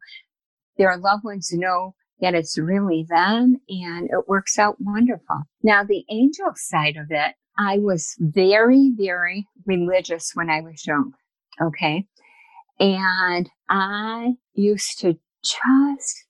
[0.77, 5.43] their loved ones know that it's really them and it works out wonderful.
[5.63, 11.13] Now, the angel side of it, I was very, very religious when I was young.
[11.61, 12.05] Okay.
[12.79, 16.25] And I used to just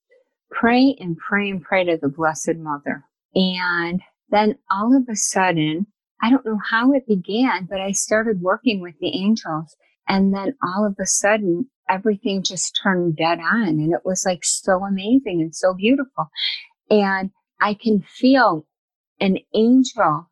[0.49, 3.03] pray and pray and pray to the Blessed Mother.
[3.35, 5.87] And then all of a sudden,
[6.21, 9.75] I don't know how it began, but I started working with the angels.
[10.07, 13.67] And then all of a sudden, everything just turned dead on.
[13.67, 16.29] And it was like so amazing and so beautiful.
[16.89, 18.65] And I can feel
[19.19, 20.29] an angel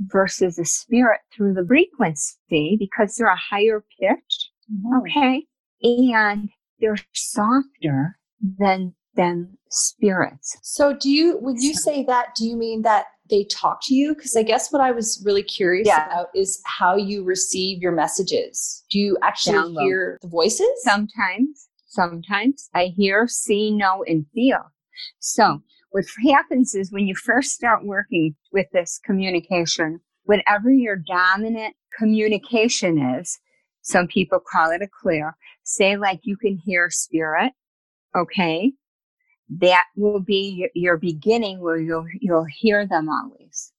[0.00, 4.50] versus a spirit through the frequency because they're a higher pitch.
[4.72, 5.08] Mm-hmm.
[5.08, 5.44] Okay.
[5.82, 6.48] And
[6.80, 8.18] they're softer
[8.58, 10.56] than than spirits.
[10.62, 14.14] So do you when you say that, do you mean that they talk to you?
[14.14, 16.06] Because I guess what I was really curious yeah.
[16.06, 18.84] about is how you receive your messages.
[18.90, 19.82] Do you actually Download.
[19.82, 20.68] hear the voices?
[20.82, 21.68] Sometimes.
[21.86, 24.72] Sometimes I hear, see, know, and feel.
[25.20, 31.74] So what happens is when you first start working with this communication, whatever your dominant
[31.96, 33.38] communication is,
[33.82, 37.52] some people call it a clear, say like you can hear spirit,
[38.14, 38.72] okay?
[39.48, 43.72] That will be your beginning where you'll, you'll hear them always.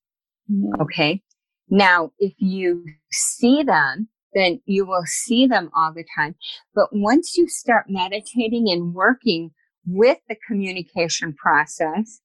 [0.52, 0.82] Mm-hmm.
[0.82, 1.22] Okay.
[1.70, 6.36] Now, if you see them, then you will see them all the time.
[6.74, 9.52] But once you start meditating and working
[9.86, 12.22] with the communication process,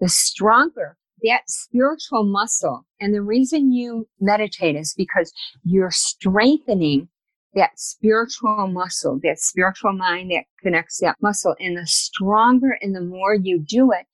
[0.00, 2.86] the stronger that spiritual muscle.
[3.00, 5.32] And the reason you meditate is because
[5.64, 7.08] you're strengthening
[7.54, 11.54] that spiritual muscle, that spiritual mind that connects that muscle.
[11.60, 14.06] And the stronger and the more you do it,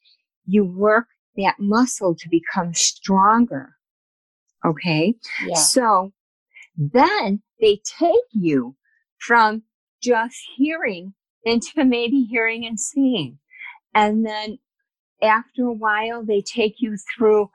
[0.47, 3.77] you work that muscle to become stronger.
[4.65, 5.15] Okay.
[5.47, 5.55] Yeah.
[5.55, 6.13] So
[6.77, 8.77] then they take you
[9.19, 9.63] from
[10.03, 11.15] just hearing
[11.45, 13.39] into maybe hearing and seeing.
[13.95, 14.59] And then
[15.23, 17.51] after a while, they take you through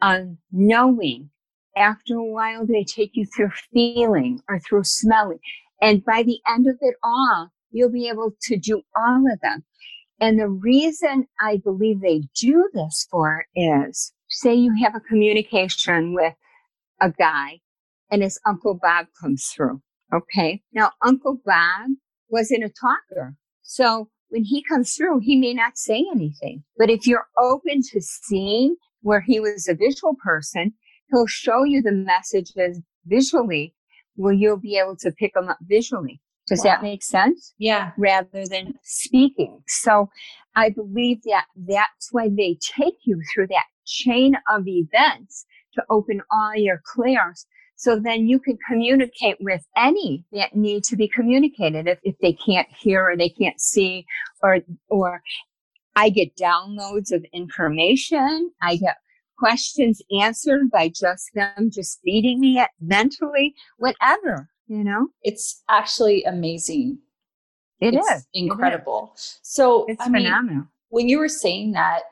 [0.00, 1.30] um, knowing.
[1.76, 5.38] After a while, they take you through feeling or through smelling.
[5.80, 9.64] And by the end of it all, you'll be able to do all of them.
[10.20, 16.14] And the reason I believe they do this for is say you have a communication
[16.14, 16.34] with
[17.00, 17.60] a guy
[18.10, 19.80] and his Uncle Bob comes through.
[20.14, 20.62] Okay.
[20.72, 21.90] Now, Uncle Bob
[22.28, 23.34] wasn't a talker.
[23.62, 26.62] So when he comes through, he may not say anything.
[26.76, 30.74] But if you're open to seeing where he was a visual person,
[31.12, 33.74] he'll show you the messages visually
[34.16, 36.20] where you'll be able to pick them up visually.
[36.48, 36.72] Does wow.
[36.72, 37.54] that make sense?
[37.58, 37.92] Yeah.
[37.96, 39.62] Rather than speaking.
[39.68, 40.10] So
[40.56, 46.20] I believe that that's why they take you through that chain of events to open
[46.30, 47.46] all your clairs
[47.76, 52.32] so then you can communicate with any that need to be communicated if, if they
[52.32, 54.06] can't hear or they can't see
[54.42, 54.58] or,
[54.88, 55.22] or
[55.96, 58.52] I get downloads of information.
[58.62, 58.96] I get
[59.38, 65.08] questions answered by just them just feeding me it mentally, whatever, you know?
[65.22, 66.98] It's actually amazing.
[67.80, 69.12] It it's is incredible.
[69.14, 69.38] It is.
[69.42, 70.54] So it's I phenomenal.
[70.54, 72.02] Mean, when you were saying that,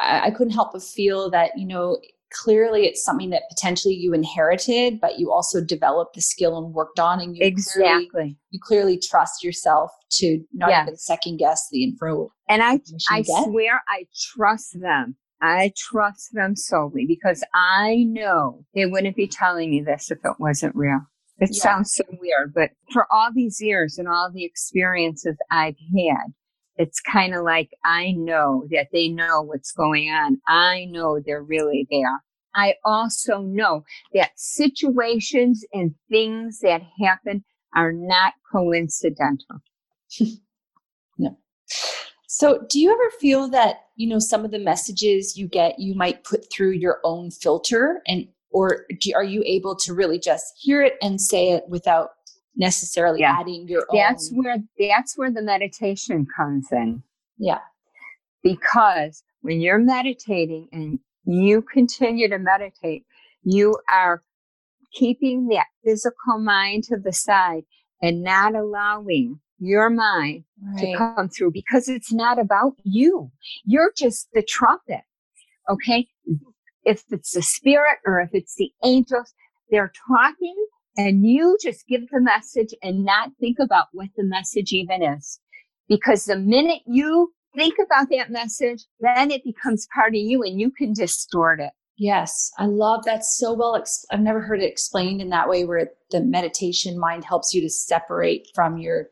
[0.00, 1.98] I, I couldn't help but feel that, you know,
[2.32, 6.98] clearly it's something that potentially you inherited, but you also developed the skill and worked
[6.98, 10.82] on, and you exactly clearly, you clearly trust yourself to not yes.
[10.82, 12.32] even second guess the info.
[12.48, 15.16] And I, I swear, I trust them.
[15.40, 20.36] I trust them solely because I know they wouldn't be telling me this if it
[20.38, 21.00] wasn't real.
[21.38, 21.62] It yeah.
[21.62, 26.32] sounds so weird, but for all these years and all the experiences I've had,
[26.76, 30.40] it's kind of like I know that they know what's going on.
[30.46, 32.22] I know they're really there.
[32.54, 39.60] I also know that situations and things that happen are not coincidental.
[41.18, 41.36] no.
[42.36, 45.94] So, do you ever feel that, you know, some of the messages you get, you
[45.94, 50.52] might put through your own filter and or do, are you able to really just
[50.58, 52.10] hear it and say it without
[52.56, 53.36] necessarily yeah.
[53.38, 53.96] adding your own?
[53.96, 57.02] that's where that's where the meditation comes in.
[57.38, 57.60] Yeah.
[58.42, 63.04] Because when you're meditating and you continue to meditate
[63.44, 64.22] you are
[64.92, 67.64] keeping that physical mind to the side
[68.02, 70.80] and not allowing your mind right.
[70.80, 73.30] to come through because it's not about you
[73.64, 75.02] you're just the trumpet
[75.68, 76.06] okay
[76.84, 79.32] if it's the spirit or if it's the angels
[79.70, 80.54] they're talking
[80.96, 85.40] and you just give the message and not think about what the message even is.
[85.88, 90.60] Because the minute you think about that message, then it becomes part of you and
[90.60, 91.70] you can distort it.
[91.96, 93.76] Yes, I love that so well.
[93.76, 97.60] Ex- I've never heard it explained in that way where the meditation mind helps you
[97.60, 99.08] to separate from your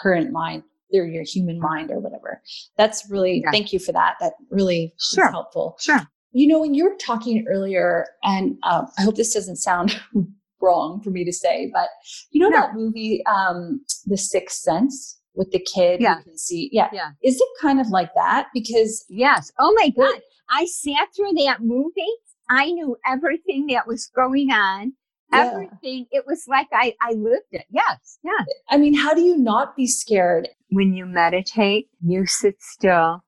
[0.00, 0.62] current mind
[0.94, 2.42] or your human mind or whatever.
[2.76, 3.50] That's really, yeah.
[3.50, 4.16] thank you for that.
[4.20, 5.26] That really sure.
[5.26, 5.76] is helpful.
[5.80, 6.00] Sure.
[6.32, 10.00] You know, when you were talking earlier, and um, I hope this doesn't sound
[10.60, 11.88] wrong for me to say, but
[12.30, 12.60] you know no.
[12.60, 15.18] that movie, um, The Sixth Sense?
[15.38, 16.20] with the kid yeah.
[16.20, 16.68] can see.
[16.72, 16.88] Yeah.
[16.92, 17.10] Yeah.
[17.22, 18.48] Is it kind of like that?
[18.52, 19.50] Because Yes.
[19.58, 20.20] Oh my God.
[20.50, 22.14] I sat through that movie.
[22.50, 24.94] I knew everything that was going on.
[25.32, 25.50] Yeah.
[25.52, 26.06] Everything.
[26.10, 27.66] It was like I, I lived it.
[27.70, 28.18] Yes.
[28.24, 28.44] Yeah.
[28.70, 30.48] I mean, how do you not be scared?
[30.70, 33.24] When you meditate, you sit still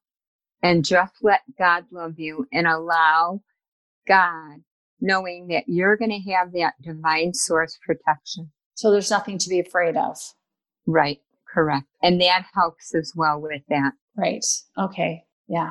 [0.63, 3.41] and just let God love you and allow
[4.07, 4.63] God
[5.01, 8.51] knowing that you're going to have that divine source protection.
[8.75, 10.17] So there's nothing to be afraid of.
[10.87, 11.21] Right.
[11.53, 11.87] Correct.
[12.03, 13.93] And that helps as well with that.
[14.17, 14.45] Right.
[14.79, 15.25] Okay.
[15.49, 15.71] Yeah.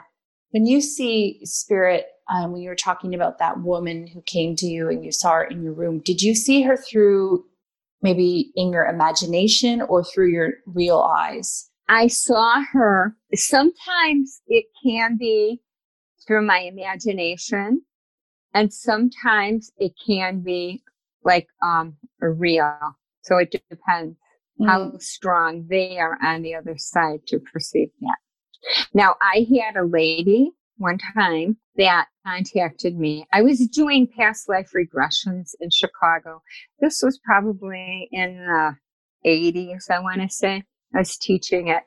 [0.51, 4.67] When you see spirit, um, when you were talking about that woman who came to
[4.67, 7.43] you and you saw her in your room, did you see her through
[8.01, 11.69] maybe in your imagination or through your real eyes?
[11.87, 13.15] I saw her.
[13.33, 15.59] Sometimes it can be
[16.27, 17.81] through my imagination,
[18.53, 20.83] and sometimes it can be
[21.23, 22.77] like um real.
[23.23, 24.17] So it depends
[24.59, 24.67] mm.
[24.67, 28.17] how strong they are on the other side to perceive that.
[28.93, 33.25] Now, I had a lady one time that contacted me.
[33.31, 36.41] I was doing past life regressions in Chicago.
[36.79, 38.75] This was probably in the
[39.29, 40.63] 80s, I want to say.
[40.95, 41.83] I was teaching it.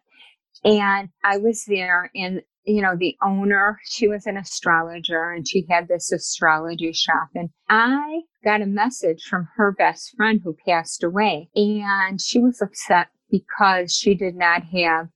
[0.65, 5.67] And I was there and you know, the owner, she was an astrologer and she
[5.69, 7.29] had this astrology shop.
[7.35, 11.49] And I got a message from her best friend who passed away.
[11.57, 15.09] And she was upset because she did not have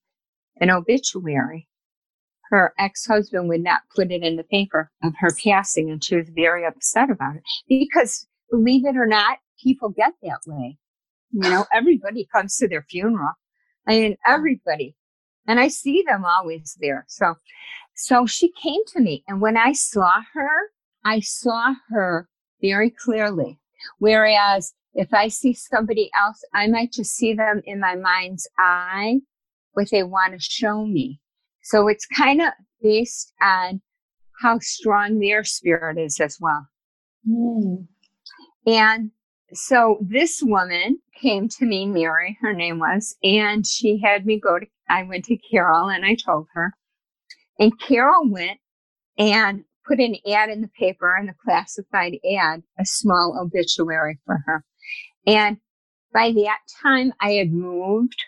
[0.60, 1.68] an obituary.
[2.50, 5.90] Her ex-husband would not put it in the paper of her passing.
[5.90, 10.40] And she was very upset about it because believe it or not, people get that
[10.46, 10.78] way.
[11.32, 13.32] You know, everybody comes to their funeral.
[13.86, 14.96] I mean, everybody
[15.46, 17.04] and I see them always there.
[17.08, 17.34] So,
[17.94, 20.70] so she came to me and when I saw her,
[21.04, 22.28] I saw her
[22.60, 23.58] very clearly.
[23.98, 29.20] Whereas if I see somebody else, I might just see them in my mind's eye,
[29.72, 31.20] what they want to show me.
[31.66, 33.80] So it's kind of based on
[34.40, 36.64] how strong their spirit is as well.
[37.28, 37.88] Mm.
[38.68, 39.10] And
[39.52, 44.60] so this woman came to me, Mary, her name was, and she had me go
[44.60, 46.72] to, I went to Carol and I told her.
[47.58, 48.60] And Carol went
[49.18, 54.40] and put an ad in the paper in the classified ad, a small obituary for
[54.46, 54.64] her.
[55.26, 55.56] And
[56.12, 58.22] by that time I had moved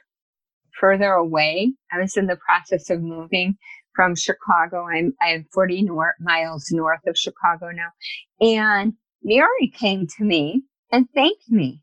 [0.78, 1.74] further away.
[1.92, 3.56] I was in the process of moving
[3.94, 4.86] from Chicago.
[4.86, 7.90] I'm, I am 40 nor- miles north of Chicago now.
[8.40, 10.62] And Mary came to me
[10.92, 11.82] and thanked me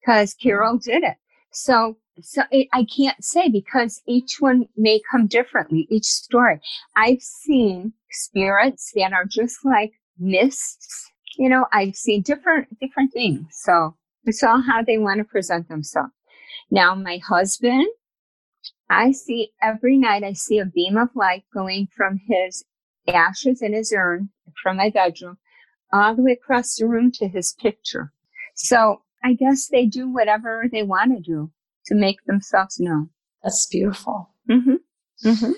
[0.00, 1.16] because Carol did it.
[1.52, 6.60] So, so it, I can't say because each one may come differently, each story.
[6.96, 11.10] I've seen spirits that are just like mists.
[11.36, 13.46] You know, I've seen different, different things.
[13.50, 16.12] So it's all how they want to present themselves.
[16.70, 17.86] Now, my husband,
[18.90, 22.64] I see every night, I see a beam of light going from his
[23.08, 24.30] ashes in his urn
[24.62, 25.38] from my bedroom
[25.92, 28.12] all the way across the room to his picture.
[28.54, 31.50] So I guess they do whatever they want to do
[31.86, 33.10] to make themselves known.
[33.42, 34.30] That's beautiful.
[34.50, 35.28] Mm-hmm.
[35.28, 35.52] Mm-hmm.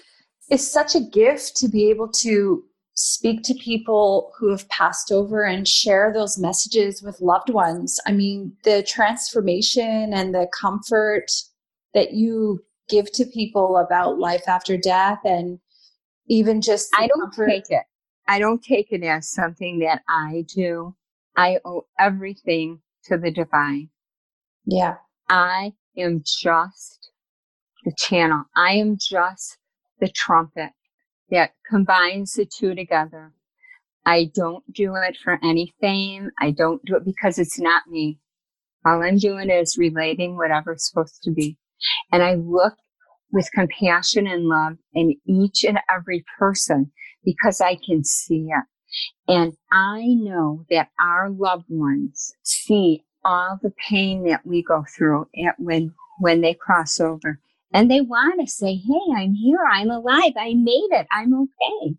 [0.49, 2.65] It's such a gift to be able to
[2.95, 8.01] speak to people who have passed over and share those messages with loved ones.
[8.07, 11.27] I mean, the transformation and the comfort
[11.95, 15.59] that you give to people about life after death and
[16.29, 17.49] even just I don't comfort.
[17.49, 17.85] take it.
[18.29, 20.97] I don't take it as something that I do.
[21.37, 23.91] I owe everything to the divine.
[24.65, 24.97] Yeah.
[25.29, 27.11] I am just
[27.85, 28.45] the channel.
[28.57, 29.59] I am just
[30.01, 30.71] the trumpet
[31.31, 33.33] that combines the two together.
[34.05, 36.31] I don't do it for any fame.
[36.41, 38.19] I don't do it because it's not me.
[38.85, 41.59] All I'm doing is relating whatever's supposed to be.
[42.13, 42.75] And I look
[43.33, 46.91] with compassion and love in each and every person
[47.25, 48.65] because I can see it.
[49.29, 55.27] And I know that our loved ones see all the pain that we go through
[55.47, 57.41] at when when they cross over.
[57.73, 61.97] And they want to say, Hey, I'm here, I'm alive, I made it, I'm okay.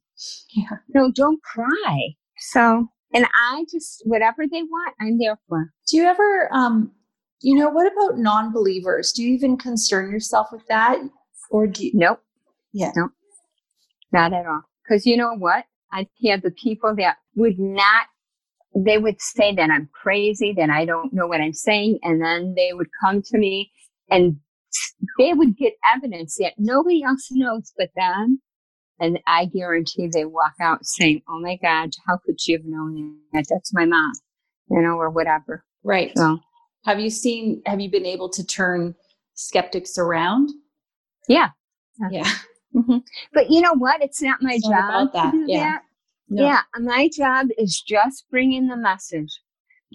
[0.55, 0.77] Yeah.
[0.95, 2.15] No, don't cry.
[2.39, 5.71] So and I just whatever they want, I'm there for.
[5.87, 6.91] Do you ever um
[7.41, 9.11] you know, what about non believers?
[9.11, 10.97] Do you even concern yourself with that?
[11.49, 12.21] Or do you Nope.
[12.73, 12.91] Yeah.
[12.95, 13.11] Nope.
[14.11, 14.61] Not at all.
[14.83, 15.65] Because you know what?
[15.91, 18.07] I've the people that would not,
[18.75, 21.99] they would say that I'm crazy, that I don't know what I'm saying.
[22.03, 23.71] And then they would come to me
[24.09, 24.37] and
[25.17, 28.41] they would get evidence that nobody else knows but them.
[28.99, 33.17] And I guarantee they walk out saying, Oh my God, how could you have known
[33.33, 33.45] that?
[33.49, 34.13] That's my mom,
[34.69, 35.63] you know, or whatever.
[35.83, 36.11] Right.
[36.17, 36.39] So
[36.87, 38.95] have you seen, have you been able to turn
[39.35, 40.49] skeptics around?
[41.29, 41.49] Yeah.
[42.09, 42.29] Yeah.
[42.75, 42.97] Mm-hmm.
[43.33, 44.03] But you know what?
[44.03, 45.59] It's not my it's job not to do yeah.
[45.63, 45.81] that.
[46.29, 46.45] No.
[46.45, 49.41] Yeah, my job is just bringing the message,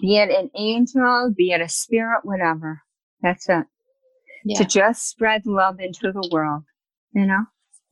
[0.01, 2.81] be it an angel, be it a spirit, whatever.
[3.21, 3.65] That's it.
[4.43, 4.57] Yeah.
[4.57, 6.63] To just spread love into the world,
[7.13, 7.45] you know,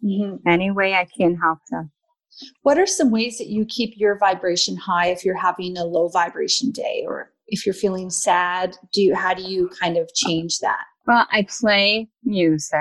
[0.03, 0.45] mm-hmm.
[0.45, 1.91] any way I can help them.
[2.63, 6.09] What are some ways that you keep your vibration high if you're having a low
[6.09, 8.75] vibration day or if you're feeling sad?
[8.91, 10.81] Do you, how do you kind of change that?
[11.05, 12.79] Well, I play music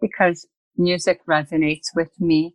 [0.00, 0.46] because
[0.76, 2.54] music resonates with me.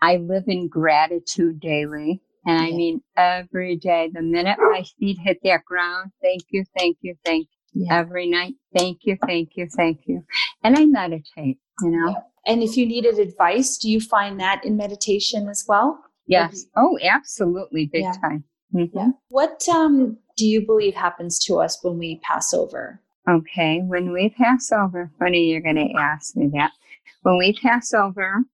[0.00, 2.22] I live in gratitude daily.
[2.46, 6.96] And I mean, every day, the minute my feet hit that ground, thank you, thank
[7.02, 7.84] you, thank you.
[7.86, 7.98] Yeah.
[7.98, 10.22] Every night, thank you, thank you, thank you.
[10.64, 12.10] And I meditate, you know.
[12.10, 12.20] Yeah.
[12.46, 16.02] And if you needed advice, do you find that in meditation as well?
[16.26, 16.64] Yes.
[16.76, 17.90] Oh, absolutely.
[17.92, 18.12] Big yeah.
[18.22, 18.44] time.
[18.74, 18.96] Mm-hmm.
[18.96, 19.08] Yeah.
[19.28, 22.98] What um, do you believe happens to us when we pass over?
[23.28, 23.80] Okay.
[23.80, 26.72] When we pass over, funny you're going to ask me that.
[27.20, 28.44] When we pass over,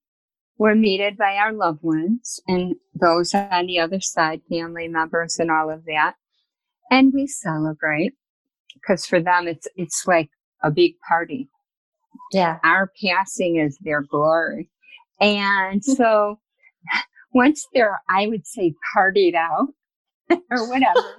[0.57, 5.49] we're meted by our loved ones and those on the other side, family members and
[5.49, 6.15] all of that.
[6.91, 8.15] And we celebrate
[8.73, 10.29] because for them, it's, it's like
[10.61, 11.47] a big party.
[12.33, 12.57] Yeah.
[12.65, 14.69] Our passing is their glory.
[15.21, 16.39] And so
[17.33, 19.69] once they're, I would say, partied out
[20.51, 21.15] or whatever,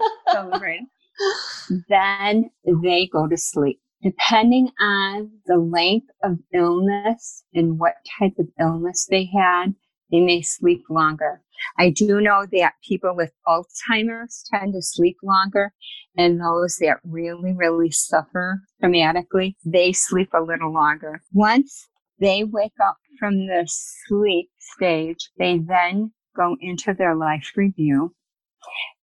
[1.89, 2.51] then
[2.83, 9.07] they go to sleep depending on the length of illness and what type of illness
[9.11, 9.75] they had,
[10.11, 11.43] they may sleep longer.
[11.77, 15.73] I do know that people with Alzheimer's tend to sleep longer,
[16.17, 21.21] and those that really, really suffer dramatically, they sleep a little longer.
[21.33, 21.89] Once
[22.21, 28.15] they wake up from the sleep stage, they then go into their life review.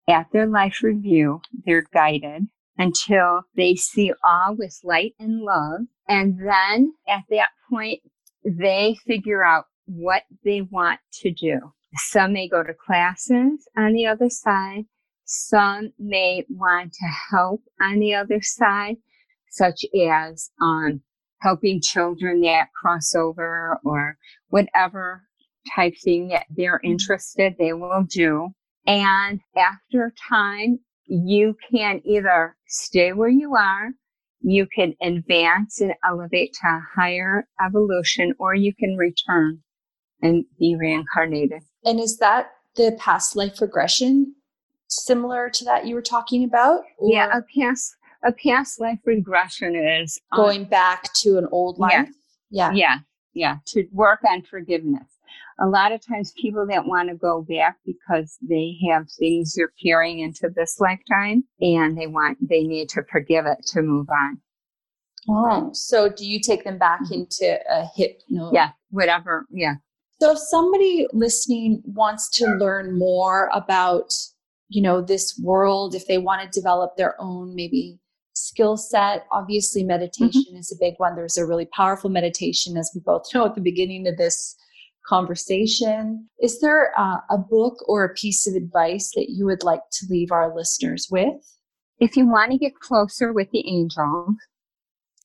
[0.09, 5.83] At their life review, they're guided until they see all with light and love.
[6.09, 8.01] And then at that point,
[8.45, 11.73] they figure out what they want to do.
[11.95, 14.87] Some may go to classes on the other side.
[15.24, 18.97] Some may want to help on the other side,
[19.51, 21.03] such as um,
[21.41, 24.19] helping children that cross over or
[24.49, 25.23] whatever
[25.74, 28.53] type thing that they're interested, they will do.
[28.87, 33.91] And after time, you can either stay where you are,
[34.41, 39.61] you can advance and elevate to a higher evolution, or you can return
[40.21, 41.63] and be reincarnated.
[41.85, 44.35] And is that the past life regression
[44.89, 46.83] similar to that you were talking about?
[47.01, 47.95] Yeah, a past
[48.25, 52.09] a past life regression is going um, back to an old life.
[52.51, 52.71] Yeah.
[52.71, 52.73] yeah.
[52.73, 52.99] Yeah.
[53.35, 53.57] Yeah.
[53.69, 55.11] To work on forgiveness
[55.62, 59.72] a lot of times people that want to go back because they have things they're
[59.82, 64.40] carrying into this lifetime and they want they need to forgive it to move on.
[65.28, 67.14] Oh so do you take them back mm-hmm.
[67.14, 68.51] into a hip no?
[68.52, 69.74] Yeah whatever yeah.
[70.20, 74.12] So if somebody listening wants to learn more about
[74.68, 78.01] you know this world if they want to develop their own maybe
[78.34, 80.56] skill set obviously meditation mm-hmm.
[80.56, 81.14] is a big one.
[81.14, 84.56] There's a really powerful meditation as we both know at the beginning of this
[85.07, 86.29] conversation.
[86.41, 86.93] Is there
[87.31, 91.09] a book or a piece of advice that you would like to leave our listeners
[91.11, 91.35] with?
[91.99, 94.35] If you want to get closer with the angels,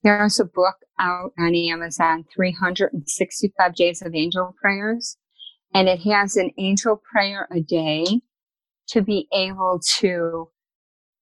[0.03, 5.17] there's a book out on Amazon 365 Days of Angel Prayers,
[5.73, 8.21] and it has an angel prayer a day
[8.89, 10.49] to be able to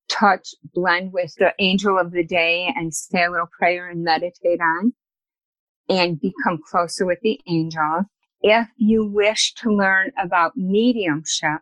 [0.09, 4.59] touch, blend with the angel of the day and say a little prayer and meditate
[4.61, 4.93] on
[5.89, 8.05] and become closer with the angels.
[8.47, 11.61] If you wish to learn about mediumship,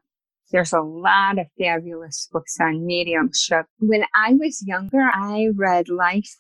[0.52, 3.68] there's a lot of fabulous books on mediumship.
[3.80, 6.36] When I was younger, I read Life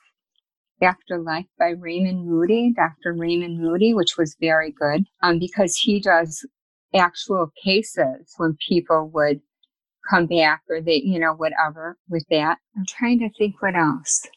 [0.82, 3.14] After Life by Raymond Moody, Dr.
[3.14, 6.45] Raymond Moody, which was very good um, because he does
[6.94, 9.40] actual cases when people would
[10.10, 12.57] come back or they, you know, whatever with that.
[12.76, 14.28] I'm trying to think what else.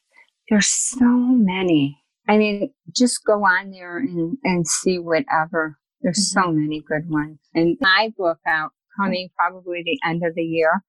[0.49, 2.01] There's so many.
[2.29, 6.49] I mean, just go on there and, and see whatever there's mm-hmm.
[6.49, 7.39] so many good ones.
[7.55, 10.83] And my book out coming probably the end of the year.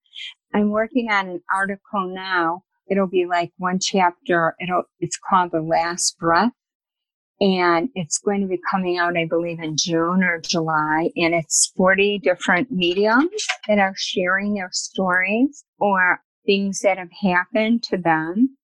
[0.53, 2.63] I'm working on an article now.
[2.89, 4.55] It'll be like one chapter.
[4.61, 6.51] It'll, it's called The Last Breath.
[7.39, 11.11] and it's going to be coming out, I believe, in June or July.
[11.15, 17.83] And it's 40 different mediums that are sharing their stories or things that have happened
[17.83, 18.57] to them.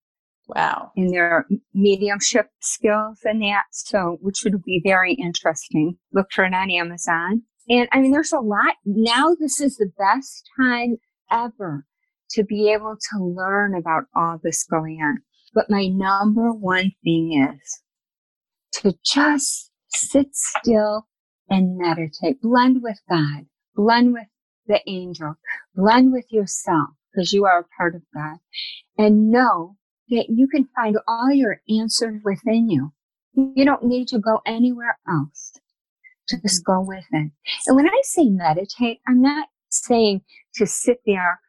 [0.54, 0.92] Wow.
[0.96, 3.64] In their mediumship skills and that.
[3.70, 5.96] So, which would be very interesting.
[6.12, 7.42] Look for it on Amazon.
[7.68, 8.74] And I mean, there's a lot.
[8.84, 10.96] Now, this is the best time
[11.30, 11.86] ever
[12.30, 15.18] to be able to learn about all this going on.
[15.54, 17.82] But my number one thing is
[18.80, 21.06] to just sit still
[21.48, 24.26] and meditate, blend with God, blend with
[24.66, 25.34] the angel,
[25.74, 28.38] blend with yourself because you are a part of God
[28.96, 29.76] and know
[30.12, 32.92] that you can find all your answers within you.
[33.34, 35.52] You don't need to go anywhere else.
[36.28, 37.32] Just go within.
[37.66, 40.22] And when I say meditate, I'm not saying
[40.54, 41.40] to sit there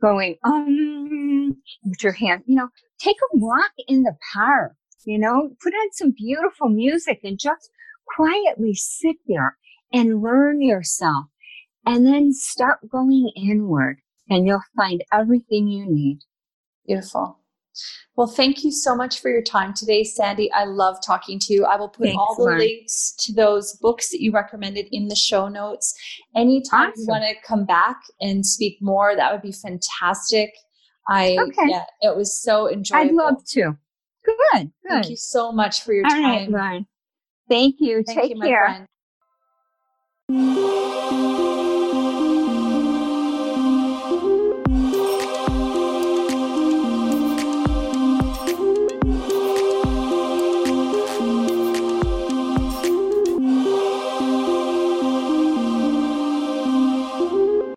[0.00, 2.68] going, um, with your hand, you know,
[2.98, 4.72] take a walk in the park
[5.06, 7.70] you know, put on some beautiful music and just
[8.16, 9.56] quietly sit there
[9.92, 11.26] and learn yourself
[11.86, 13.98] and then start going inward
[14.28, 16.20] and you'll find everything you need.
[16.86, 17.38] Beautiful.
[18.16, 20.50] Well, thank you so much for your time today, Sandy.
[20.52, 21.64] I love talking to you.
[21.64, 22.58] I will put Thanks, all the Lauren.
[22.58, 25.94] links to those books that you recommended in the show notes.
[26.36, 27.02] Anytime awesome.
[27.02, 30.52] you want to come back and speak more, that would be fantastic.
[31.08, 31.68] I okay.
[31.68, 33.10] yeah, it was so enjoyable.
[33.10, 33.76] I'd love to.
[34.24, 34.36] Good.
[34.54, 34.70] Good.
[34.88, 36.54] Thank you so much for your All time.
[36.54, 36.84] Right,
[37.48, 38.02] Thank you.
[38.06, 38.86] Thank Take you, care.